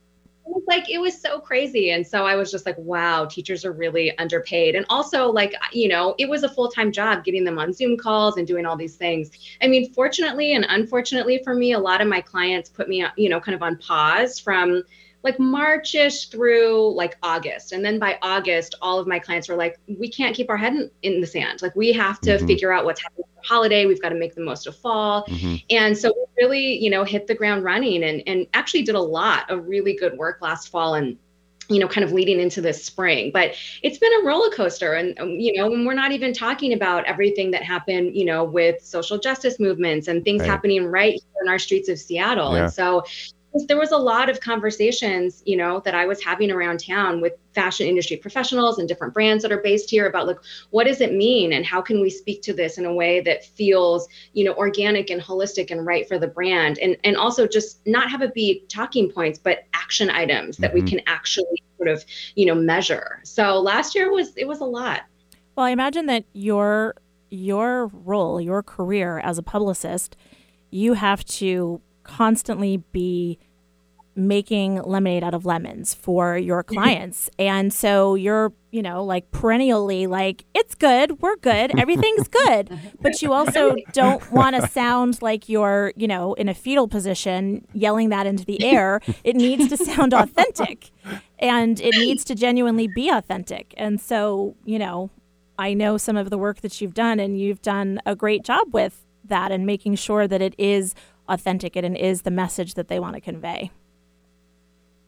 like 0.72 0.88
it 0.88 0.98
was 0.98 1.20
so 1.20 1.38
crazy 1.38 1.90
and 1.90 2.06
so 2.06 2.24
i 2.24 2.34
was 2.34 2.50
just 2.50 2.64
like 2.64 2.78
wow 2.78 3.26
teachers 3.26 3.62
are 3.64 3.72
really 3.72 4.16
underpaid 4.16 4.74
and 4.74 4.86
also 4.88 5.30
like 5.30 5.54
you 5.72 5.86
know 5.86 6.14
it 6.18 6.28
was 6.28 6.44
a 6.44 6.48
full-time 6.48 6.90
job 6.90 7.24
getting 7.24 7.44
them 7.44 7.58
on 7.58 7.74
zoom 7.74 7.94
calls 7.94 8.38
and 8.38 8.46
doing 8.46 8.64
all 8.64 8.76
these 8.76 8.96
things 8.96 9.30
i 9.60 9.68
mean 9.68 9.92
fortunately 9.92 10.54
and 10.54 10.64
unfortunately 10.70 11.40
for 11.44 11.54
me 11.54 11.72
a 11.72 11.78
lot 11.78 12.00
of 12.00 12.08
my 12.08 12.22
clients 12.22 12.70
put 12.70 12.88
me 12.88 13.04
you 13.16 13.28
know 13.28 13.38
kind 13.38 13.54
of 13.54 13.62
on 13.62 13.76
pause 13.78 14.38
from 14.38 14.82
like 15.24 15.38
Marchish 15.38 16.30
through 16.30 16.96
like 16.96 17.16
August. 17.22 17.70
And 17.70 17.84
then 17.84 18.00
by 18.00 18.18
August, 18.22 18.74
all 18.82 18.98
of 18.98 19.06
my 19.06 19.20
clients 19.20 19.48
were 19.48 19.54
like, 19.54 19.78
we 19.86 20.08
can't 20.08 20.34
keep 20.34 20.50
our 20.50 20.56
head 20.56 20.72
in, 20.72 20.90
in 21.02 21.20
the 21.20 21.28
sand. 21.28 21.62
Like 21.62 21.76
we 21.76 21.92
have 21.92 22.20
to 22.22 22.30
mm-hmm. 22.30 22.46
figure 22.48 22.72
out 22.72 22.84
what's 22.84 23.00
happening 23.00 23.26
holiday. 23.44 23.86
We've 23.86 24.00
got 24.00 24.10
to 24.10 24.14
make 24.14 24.34
the 24.34 24.42
most 24.42 24.66
of 24.66 24.76
fall. 24.76 25.24
Mm-hmm. 25.26 25.56
And 25.70 25.96
so 25.96 26.12
we 26.14 26.42
really, 26.42 26.82
you 26.82 26.90
know, 26.90 27.04
hit 27.04 27.26
the 27.26 27.34
ground 27.34 27.64
running 27.64 28.02
and, 28.04 28.22
and 28.26 28.46
actually 28.54 28.82
did 28.82 28.94
a 28.94 29.00
lot 29.00 29.50
of 29.50 29.66
really 29.66 29.94
good 29.94 30.16
work 30.16 30.38
last 30.40 30.68
fall 30.68 30.94
and 30.94 31.18
you 31.68 31.78
know, 31.78 31.88
kind 31.88 32.04
of 32.04 32.12
leading 32.12 32.40
into 32.40 32.60
this 32.60 32.84
spring. 32.84 33.30
But 33.32 33.54
it's 33.82 33.98
been 33.98 34.12
a 34.20 34.26
roller 34.26 34.50
coaster. 34.50 34.94
And, 34.94 35.18
um, 35.18 35.30
you 35.30 35.54
know, 35.54 35.70
when 35.70 35.84
we're 35.84 35.94
not 35.94 36.12
even 36.12 36.32
talking 36.32 36.72
about 36.72 37.04
everything 37.04 37.50
that 37.52 37.62
happened, 37.62 38.16
you 38.16 38.24
know, 38.24 38.44
with 38.44 38.84
social 38.84 39.18
justice 39.18 39.58
movements 39.58 40.08
and 40.08 40.24
things 40.24 40.40
right. 40.40 40.50
happening 40.50 40.84
right 40.84 41.12
here 41.12 41.42
in 41.42 41.48
our 41.48 41.58
streets 41.58 41.88
of 41.88 41.98
Seattle. 41.98 42.54
Yeah. 42.54 42.64
And 42.64 42.72
so 42.72 43.04
there 43.68 43.78
was 43.78 43.92
a 43.92 43.96
lot 43.96 44.28
of 44.28 44.40
conversations 44.40 45.42
you 45.44 45.56
know 45.56 45.80
that 45.80 45.94
i 45.94 46.06
was 46.06 46.22
having 46.22 46.50
around 46.50 46.78
town 46.78 47.20
with 47.20 47.34
fashion 47.54 47.86
industry 47.86 48.16
professionals 48.16 48.78
and 48.78 48.88
different 48.88 49.12
brands 49.12 49.42
that 49.42 49.52
are 49.52 49.60
based 49.60 49.90
here 49.90 50.06
about 50.06 50.26
like 50.26 50.38
what 50.70 50.84
does 50.84 51.00
it 51.00 51.12
mean 51.12 51.52
and 51.52 51.66
how 51.66 51.80
can 51.80 52.00
we 52.00 52.10
speak 52.10 52.42
to 52.42 52.52
this 52.52 52.78
in 52.78 52.84
a 52.84 52.92
way 52.92 53.20
that 53.20 53.44
feels 53.44 54.08
you 54.32 54.44
know 54.44 54.54
organic 54.54 55.10
and 55.10 55.20
holistic 55.20 55.70
and 55.70 55.86
right 55.86 56.08
for 56.08 56.18
the 56.18 56.26
brand? 56.26 56.78
And 56.78 56.96
and 57.04 57.16
also 57.16 57.46
just 57.46 57.86
not 57.86 58.10
have 58.10 58.22
it 58.22 58.34
be 58.34 58.64
talking 58.68 59.10
points 59.10 59.38
but 59.38 59.64
action 59.74 60.10
items 60.10 60.56
that 60.58 60.72
mm-hmm. 60.72 60.84
we 60.84 60.90
can 60.90 61.00
actually 61.06 61.62
sort 61.76 61.88
of 61.88 62.04
you 62.34 62.46
know 62.46 62.54
measure. 62.54 63.20
So 63.24 63.60
last 63.60 63.94
year 63.94 64.10
was 64.10 64.34
it 64.36 64.46
was 64.46 64.60
a 64.60 64.64
lot. 64.64 65.02
Well 65.56 65.66
i 65.66 65.70
imagine 65.70 66.06
that 66.06 66.24
your 66.32 66.94
your 67.30 67.86
role 67.88 68.40
your 68.40 68.62
career 68.62 69.18
as 69.18 69.38
a 69.38 69.42
publicist 69.42 70.16
you 70.70 70.94
have 70.94 71.24
to 71.24 71.80
constantly 72.04 72.78
be 72.92 73.38
making 74.14 74.82
lemonade 74.82 75.24
out 75.24 75.34
of 75.34 75.46
lemons 75.46 75.94
for 75.94 76.36
your 76.36 76.62
clients. 76.74 77.30
and 77.38 77.72
so 77.72 78.14
you're, 78.14 78.52
you 78.70 78.82
know, 78.82 79.04
like 79.04 79.30
perennially 79.30 80.06
like, 80.06 80.44
it's 80.54 80.74
good, 80.74 81.20
we're 81.20 81.36
good, 81.36 81.78
everything's 81.78 82.28
good. 82.28 82.78
but 83.00 83.22
you 83.22 83.32
also 83.32 83.74
don't 83.92 84.30
want 84.30 84.56
to 84.56 84.66
sound 84.68 85.20
like 85.22 85.48
you're, 85.48 85.92
you 85.96 86.06
know, 86.06 86.34
in 86.34 86.48
a 86.48 86.54
fetal 86.54 86.88
position 86.88 87.66
yelling 87.72 88.10
that 88.10 88.26
into 88.26 88.44
the 88.44 88.62
air. 88.62 89.00
It 89.24 89.36
needs 89.36 89.68
to 89.68 89.76
sound 89.76 90.12
authentic 90.12 90.90
and 91.38 91.80
it 91.80 91.94
needs 91.94 92.24
to 92.24 92.34
genuinely 92.34 92.88
be 92.88 93.08
authentic. 93.08 93.74
And 93.76 94.00
so, 94.00 94.56
you 94.64 94.78
know, 94.78 95.10
I 95.58 95.74
know 95.74 95.96
some 95.96 96.16
of 96.16 96.30
the 96.30 96.38
work 96.38 96.60
that 96.60 96.80
you've 96.80 96.94
done 96.94 97.20
and 97.20 97.38
you've 97.38 97.62
done 97.62 98.00
a 98.04 98.16
great 98.16 98.44
job 98.44 98.72
with 98.72 99.04
that 99.24 99.52
and 99.52 99.64
making 99.66 99.94
sure 99.94 100.26
that 100.26 100.42
it 100.42 100.54
is 100.58 100.94
authentic 101.32 101.76
and 101.76 101.96
is 101.96 102.22
the 102.22 102.30
message 102.30 102.74
that 102.74 102.88
they 102.88 103.00
want 103.00 103.14
to 103.14 103.20
convey. 103.20 103.70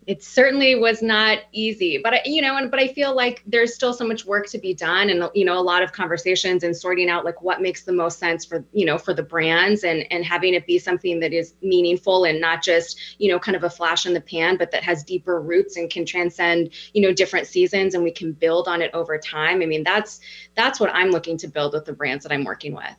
It 0.07 0.23
certainly 0.23 0.75
was 0.75 1.01
not 1.01 1.39
easy 1.53 1.97
but 1.97 2.13
I, 2.13 2.21
you 2.27 2.43
know 2.43 2.59
and 2.59 2.71
but 2.71 2.79
i 2.79 2.89
feel 2.89 3.17
like 3.17 3.43
there's 3.47 3.75
still 3.75 3.95
so 3.95 4.07
much 4.07 4.27
work 4.27 4.47
to 4.49 4.59
be 4.59 4.75
done 4.75 5.09
and 5.09 5.31
you 5.35 5.47
know 5.47 5.59
a 5.59 5.63
lot 5.63 5.83
of 5.83 5.93
conversations 5.93 6.63
and 6.63 6.77
sorting 6.77 7.09
out 7.09 7.25
like 7.25 7.41
what 7.41 7.63
makes 7.63 7.85
the 7.85 7.93
most 7.93 8.19
sense 8.19 8.45
for 8.45 8.67
you 8.75 8.85
know 8.85 8.99
for 8.99 9.15
the 9.15 9.23
brands 9.23 9.83
and 9.83 10.05
and 10.13 10.23
having 10.23 10.53
it 10.53 10.67
be 10.67 10.79
something 10.79 11.21
that 11.21 11.33
is 11.33 11.55
meaningful 11.63 12.25
and 12.25 12.39
not 12.39 12.63
just 12.63 13.01
you 13.19 13.31
know 13.31 13.39
kind 13.39 13.57
of 13.57 13.65
a 13.65 13.71
flash 13.71 14.05
in 14.05 14.13
the 14.13 14.21
pan 14.21 14.59
but 14.59 14.71
that 14.71 14.83
has 14.83 15.03
deeper 15.05 15.41
roots 15.41 15.79
and 15.79 15.89
can 15.89 16.05
transcend 16.05 16.69
you 16.93 17.01
know 17.01 17.13
different 17.13 17.47
seasons 17.47 17.95
and 17.95 18.05
we 18.05 18.11
can 18.11 18.33
build 18.33 18.69
on 18.69 18.83
it 18.83 18.91
over 18.93 19.17
time. 19.17 19.63
I 19.63 19.67
mean 19.67 19.85
that's 19.85 20.21
that's 20.55 20.79
what 20.79 20.91
i'm 20.95 21.11
looking 21.11 21.39
to 21.39 21.49
build 21.49 21.73
with 21.73 21.87
the 21.87 21.95
brands 21.95 22.25
that 22.25 22.33
i'm 22.33 22.45
working 22.45 22.75
with. 22.75 22.97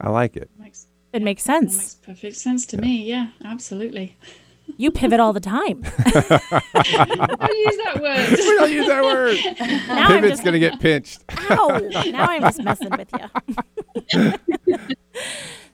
I 0.00 0.10
like 0.10 0.36
it 0.36 0.50
it 1.12 1.22
makes 1.22 1.42
sense. 1.42 1.74
It 1.74 1.78
makes 1.78 1.94
perfect 1.94 2.36
sense 2.36 2.66
to 2.66 2.76
me. 2.78 3.04
Yeah, 3.04 3.28
absolutely. 3.44 4.16
You 4.76 4.90
pivot 4.90 5.18
all 5.18 5.32
the 5.32 5.40
time. 5.40 5.80
Don't 6.04 6.12
use 6.20 6.30
that 6.34 7.98
word. 8.02 8.30
we 8.30 8.36
don't 8.58 8.70
use 8.70 8.86
that 8.86 9.02
word. 9.02 9.38
Now 9.88 10.08
I'm 10.08 10.12
Pivot's 10.20 10.32
just 10.32 10.44
gonna 10.44 10.58
get 10.58 10.78
pinched. 10.78 11.24
Ow! 11.50 11.78
Now 12.10 12.26
I'm 12.28 12.42
just 12.42 12.62
messing 12.62 12.90
with 12.90 13.08
you. 14.14 14.34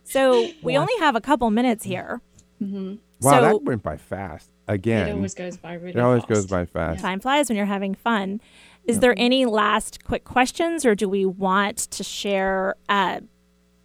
so 0.04 0.48
we 0.62 0.76
only 0.78 0.92
have 1.00 1.16
a 1.16 1.20
couple 1.20 1.50
minutes 1.50 1.84
here. 1.84 2.20
Wow, 2.60 2.96
So- 3.20 3.40
that 3.42 3.62
went 3.64 3.82
by 3.82 3.96
fast 3.96 4.48
again. 4.68 5.08
It 5.08 5.12
always 5.12 5.34
goes 5.34 5.56
by 5.56 5.74
really 5.74 5.90
It 5.90 5.98
always 5.98 6.22
fast. 6.22 6.28
goes 6.32 6.46
by 6.46 6.64
fast. 6.64 7.00
Time 7.00 7.18
flies 7.20 7.48
when 7.48 7.56
you're 7.56 7.66
having 7.66 7.94
fun. 7.94 8.40
Is 8.84 9.00
there 9.00 9.14
any 9.16 9.44
last 9.44 10.04
quick 10.04 10.24
questions, 10.24 10.86
or 10.86 10.94
do 10.94 11.08
we 11.08 11.24
want 11.26 11.78
to 11.78 12.04
share 12.04 12.74
uh, 12.88 13.20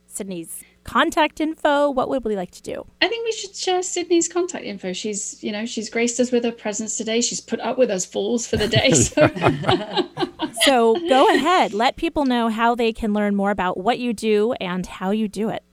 Sydney's 0.07 0.63
contact 0.83 1.39
info? 1.39 1.89
What 1.89 2.09
would 2.09 2.23
we 2.23 2.35
like 2.35 2.51
to 2.51 2.61
do? 2.61 2.85
I 3.01 3.07
think 3.07 3.25
we 3.25 3.31
should 3.31 3.55
share 3.55 3.81
Sydney's 3.83 4.27
contact 4.27 4.65
info. 4.65 4.93
She's, 4.93 5.43
you 5.43 5.51
know, 5.51 5.65
she's 5.65 5.89
graced 5.89 6.19
us 6.19 6.31
with 6.31 6.43
her 6.43 6.51
presence 6.51 6.97
today. 6.97 7.21
She's 7.21 7.41
put 7.41 7.59
up 7.59 7.77
with 7.77 7.89
us 7.89 8.05
fools 8.05 8.47
for 8.47 8.57
the 8.57 8.67
day. 8.67 8.91
So 8.91 9.27
So 10.61 10.95
go 11.07 11.33
ahead, 11.33 11.73
let 11.73 11.95
people 11.95 12.25
know 12.25 12.49
how 12.49 12.75
they 12.75 12.91
can 12.91 13.13
learn 13.13 13.35
more 13.35 13.51
about 13.51 13.77
what 13.77 13.99
you 13.99 14.13
do 14.13 14.53
and 14.53 14.85
how 14.85 15.11
you 15.11 15.27
do 15.27 15.49
it. 15.49 15.63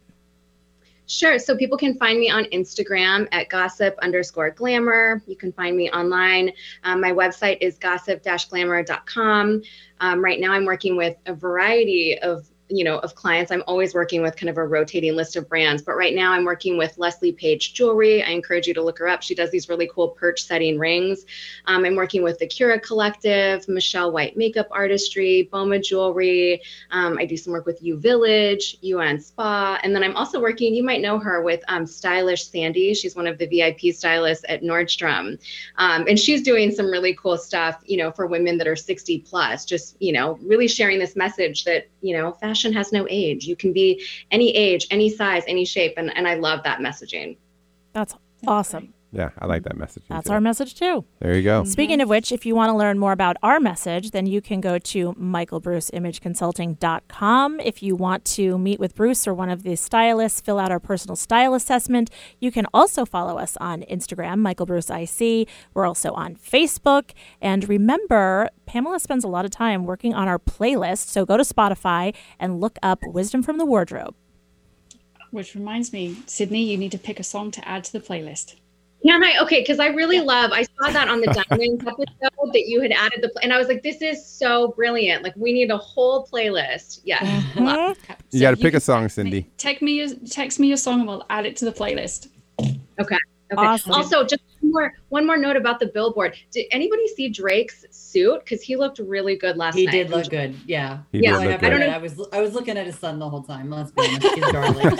Sure. 1.08 1.38
So 1.38 1.56
people 1.56 1.78
can 1.78 1.96
find 1.96 2.18
me 2.18 2.30
on 2.30 2.44
Instagram 2.46 3.28
at 3.30 3.48
gossip 3.48 3.96
underscore 4.02 4.50
glamour. 4.50 5.22
You 5.26 5.36
can 5.36 5.52
find 5.52 5.76
me 5.76 5.88
online. 5.90 6.50
Um, 6.82 7.00
my 7.00 7.12
website 7.12 7.58
is 7.60 7.78
gossip 7.78 8.24
glamour.com. 8.24 9.62
Um, 10.00 10.24
right 10.24 10.40
now, 10.40 10.52
I'm 10.52 10.64
working 10.64 10.96
with 10.96 11.16
a 11.26 11.34
variety 11.34 12.18
of 12.18 12.48
you 12.68 12.84
know 12.84 12.98
of 12.98 13.14
clients 13.14 13.52
i'm 13.52 13.62
always 13.66 13.94
working 13.94 14.22
with 14.22 14.36
kind 14.36 14.50
of 14.50 14.58
a 14.58 14.66
rotating 14.66 15.14
list 15.14 15.36
of 15.36 15.48
brands. 15.48 15.82
But 15.82 15.96
right 15.96 16.14
now 16.14 16.32
i'm 16.32 16.44
working 16.44 16.76
with 16.76 16.98
leslie 16.98 17.32
page 17.32 17.74
jewelry. 17.74 18.22
I 18.22 18.30
encourage 18.30 18.66
you 18.66 18.74
to 18.74 18.82
look 18.82 18.98
her 18.98 19.08
up. 19.08 19.22
She 19.22 19.34
does 19.34 19.50
these 19.50 19.68
really 19.68 19.88
cool 19.92 20.08
perch 20.08 20.42
setting 20.42 20.78
rings. 20.78 21.24
Um, 21.66 21.84
i'm 21.84 21.96
working 21.96 22.22
with 22.22 22.38
the 22.38 22.46
cura 22.46 22.80
collective 22.80 23.68
michelle 23.68 24.10
white 24.10 24.36
makeup 24.36 24.68
artistry 24.70 25.48
boma 25.50 25.78
jewelry. 25.78 26.62
Um, 26.90 27.18
i 27.18 27.24
do 27.24 27.36
some 27.36 27.52
work 27.52 27.66
with 27.66 27.82
u 27.82 27.96
village 27.96 28.76
un 28.82 29.20
spa. 29.20 29.78
And 29.82 29.94
then 29.94 30.02
i'm 30.02 30.16
also 30.16 30.40
working 30.40 30.74
you 30.74 30.82
might 30.82 31.00
know 31.00 31.18
her 31.18 31.42
with 31.42 31.62
um, 31.68 31.86
stylish 31.86 32.48
sandy. 32.48 32.94
She's 32.94 33.14
one 33.14 33.26
of 33.26 33.38
the 33.38 33.46
vip 33.46 33.94
stylists 33.94 34.44
at 34.48 34.62
nordstrom. 34.62 35.38
Um, 35.76 36.06
and 36.08 36.18
she's 36.18 36.42
doing 36.42 36.72
some 36.72 36.86
really 36.86 37.14
cool 37.14 37.38
stuff 37.38 37.82
you 37.84 37.96
know 37.96 38.10
for 38.10 38.26
women 38.26 38.58
that 38.58 38.66
are 38.66 38.76
60 38.76 39.20
plus 39.20 39.64
just 39.64 39.96
you 40.00 40.12
know 40.12 40.38
really 40.42 40.68
sharing 40.68 40.98
this 40.98 41.14
message 41.14 41.64
that 41.64 41.88
you 42.00 42.16
know 42.16 42.32
fashion 42.32 42.55
has 42.72 42.92
no 42.92 43.06
age 43.08 43.46
you 43.46 43.56
can 43.56 43.72
be 43.72 44.02
any 44.30 44.54
age 44.54 44.86
any 44.90 45.08
size 45.08 45.42
any 45.46 45.64
shape 45.64 45.94
and, 45.96 46.16
and 46.16 46.26
i 46.26 46.34
love 46.34 46.62
that 46.64 46.80
messaging 46.80 47.36
That's 47.96 48.14
awesome. 48.46 48.92
Yeah, 49.12 49.30
I 49.38 49.46
like 49.46 49.62
that 49.62 49.76
message. 49.76 50.02
That's 50.08 50.26
too. 50.26 50.32
our 50.32 50.40
message 50.40 50.74
too. 50.74 51.04
There 51.20 51.34
you 51.34 51.42
go. 51.42 51.62
Mm-hmm. 51.62 51.70
Speaking 51.70 52.00
of 52.00 52.08
which, 52.08 52.32
if 52.32 52.44
you 52.44 52.54
want 52.54 52.70
to 52.70 52.76
learn 52.76 52.98
more 52.98 53.12
about 53.12 53.36
our 53.42 53.60
message, 53.60 54.10
then 54.10 54.26
you 54.26 54.40
can 54.40 54.60
go 54.60 54.78
to 54.78 55.12
michaelbruceimageconsulting.com. 55.14 57.60
If 57.60 57.82
you 57.82 57.96
want 57.96 58.24
to 58.26 58.58
meet 58.58 58.80
with 58.80 58.94
Bruce 58.94 59.26
or 59.26 59.32
one 59.32 59.48
of 59.48 59.62
the 59.62 59.76
stylists, 59.76 60.40
fill 60.40 60.58
out 60.58 60.70
our 60.70 60.80
personal 60.80 61.16
style 61.16 61.54
assessment. 61.54 62.10
You 62.40 62.50
can 62.50 62.66
also 62.74 63.06
follow 63.06 63.38
us 63.38 63.56
on 63.58 63.82
Instagram, 63.82 64.40
michaelbruceic. 64.40 65.48
We're 65.72 65.86
also 65.86 66.12
on 66.12 66.36
Facebook. 66.36 67.12
And 67.40 67.68
remember, 67.68 68.50
Pamela 68.66 69.00
spends 69.00 69.24
a 69.24 69.28
lot 69.28 69.44
of 69.44 69.50
time 69.50 69.84
working 69.84 70.14
on 70.14 70.28
our 70.28 70.38
playlist. 70.38 71.08
So 71.08 71.24
go 71.24 71.36
to 71.36 71.44
Spotify 71.44 72.14
and 72.38 72.60
look 72.60 72.78
up 72.82 73.00
Wisdom 73.06 73.42
from 73.42 73.58
the 73.58 73.64
Wardrobe. 73.64 74.14
which 75.30 75.54
reminds 75.54 75.92
me, 75.92 76.16
Sydney, 76.26 76.64
you 76.64 76.76
need 76.76 76.92
to 76.92 76.98
pick 76.98 77.20
a 77.20 77.24
song 77.24 77.50
to 77.52 77.68
add 77.68 77.84
to 77.84 77.92
the 77.92 78.00
playlist. 78.00 78.56
Can 79.02 79.22
I? 79.22 79.34
Okay, 79.42 79.60
because 79.60 79.78
I 79.78 79.88
really 79.88 80.20
love. 80.20 80.52
I 80.52 80.62
saw 80.62 80.90
that 80.90 81.08
on 81.08 81.20
the 81.20 81.26
Diamonds 81.48 81.84
episode 81.86 82.52
that 82.52 82.64
you 82.66 82.80
had 82.80 82.92
added 82.92 83.22
the, 83.22 83.30
and 83.42 83.52
I 83.52 83.58
was 83.58 83.68
like, 83.68 83.82
"This 83.82 84.02
is 84.02 84.26
so 84.26 84.68
brilliant! 84.68 85.22
Like, 85.22 85.34
we 85.36 85.52
need 85.52 85.70
a 85.70 85.76
whole 85.76 86.26
playlist." 86.26 87.00
Yeah, 87.04 87.18
uh-huh. 87.20 87.60
love. 87.64 87.98
You 88.30 88.40
got 88.40 88.52
to 88.52 88.56
pick 88.56 88.74
a 88.74 88.80
song, 88.80 89.02
text 89.02 89.18
me- 89.18 89.22
Cindy. 89.22 89.50
Text 89.58 89.82
me 89.82 89.92
your 89.92 90.08
text 90.28 90.58
me 90.58 90.68
your 90.68 90.76
song 90.76 91.00
and 91.00 91.08
we'll 91.08 91.26
add 91.30 91.46
it 91.46 91.56
to 91.56 91.64
the 91.64 91.72
playlist. 91.72 92.28
Okay. 92.98 93.18
Okay. 93.52 93.62
Awesome. 93.64 93.92
Also, 93.92 94.24
just 94.24 94.42
one 94.60 94.72
more 94.72 94.94
one 95.10 95.26
more 95.26 95.36
note 95.36 95.56
about 95.56 95.78
the 95.78 95.86
billboard. 95.86 96.36
Did 96.50 96.66
anybody 96.72 97.06
see 97.08 97.28
Drake's 97.28 97.84
suit? 97.90 98.40
Because 98.40 98.60
he 98.60 98.74
looked 98.76 98.98
really 98.98 99.36
good 99.36 99.56
last 99.56 99.76
He 99.76 99.86
night. 99.86 99.94
He 99.94 100.02
did 100.02 100.10
look 100.10 100.28
good. 100.28 100.56
Yeah. 100.66 100.98
He 101.12 101.20
Yeah, 101.22 101.32
did 101.38 101.40
I, 101.40 101.52
look 101.52 101.62
I 101.62 101.68
don't 101.70 101.80
know. 101.80 101.86
I 101.86 101.98
was 101.98 102.20
I 102.32 102.40
was 102.40 102.54
looking 102.54 102.76
at 102.76 102.86
his 102.86 102.98
son 102.98 103.18
the 103.20 103.28
whole 103.30 103.42
time. 103.44 103.70
Let's 103.70 103.92
be 103.92 104.02
honest. 104.02 104.34
He's 104.34 104.52
darling. 104.52 104.98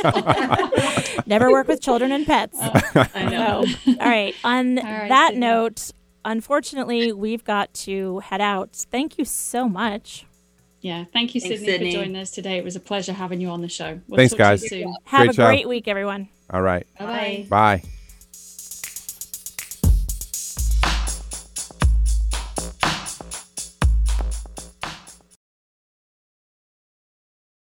Never 1.27 1.51
work 1.51 1.67
with 1.67 1.81
children 1.81 2.13
and 2.13 2.25
pets. 2.25 2.57
Oh, 2.61 3.07
I 3.15 3.25
know. 3.29 3.65
So, 3.65 3.91
all 4.01 4.09
right. 4.09 4.35
On 4.45 4.79
All 4.79 4.85
right, 4.85 5.09
that 5.09 5.29
Sydney. 5.31 5.41
note, 5.41 5.91
unfortunately, 6.25 7.13
we've 7.13 7.43
got 7.45 7.75
to 7.75 8.21
head 8.21 8.41
out. 8.41 8.77
Thank 8.77 9.19
you 9.19 9.25
so 9.25 9.69
much. 9.69 10.25
Yeah, 10.83 11.05
thank 11.13 11.35
you, 11.35 11.41
Thanks, 11.41 11.57
Sydney, 11.59 11.73
Sydney. 11.73 11.91
for 11.93 11.99
joining 11.99 12.17
us 12.17 12.31
today. 12.31 12.59
It 12.59 12.65
was 12.65 12.77
a 12.77 12.81
pleasure 12.81 13.13
having 13.13 13.41
you 13.41 13.49
on 13.49 13.61
the 13.61 13.69
show. 13.69 13.99
We'll 14.07 14.19
Thanks, 14.19 14.35
talk 14.35 14.39
to 14.39 14.45
you 14.45 14.51
guys. 14.51 14.69
soon. 14.69 14.97
Have 15.05 15.21
Great 15.23 15.31
a 15.31 15.33
show. 15.35 15.47
great 15.47 15.69
week, 15.69 15.89
everyone. 15.89 16.29
All 16.51 16.63
right. 16.63 16.87
Bye 16.97 17.07
bye. 17.07 17.47
Bye. 17.83 17.89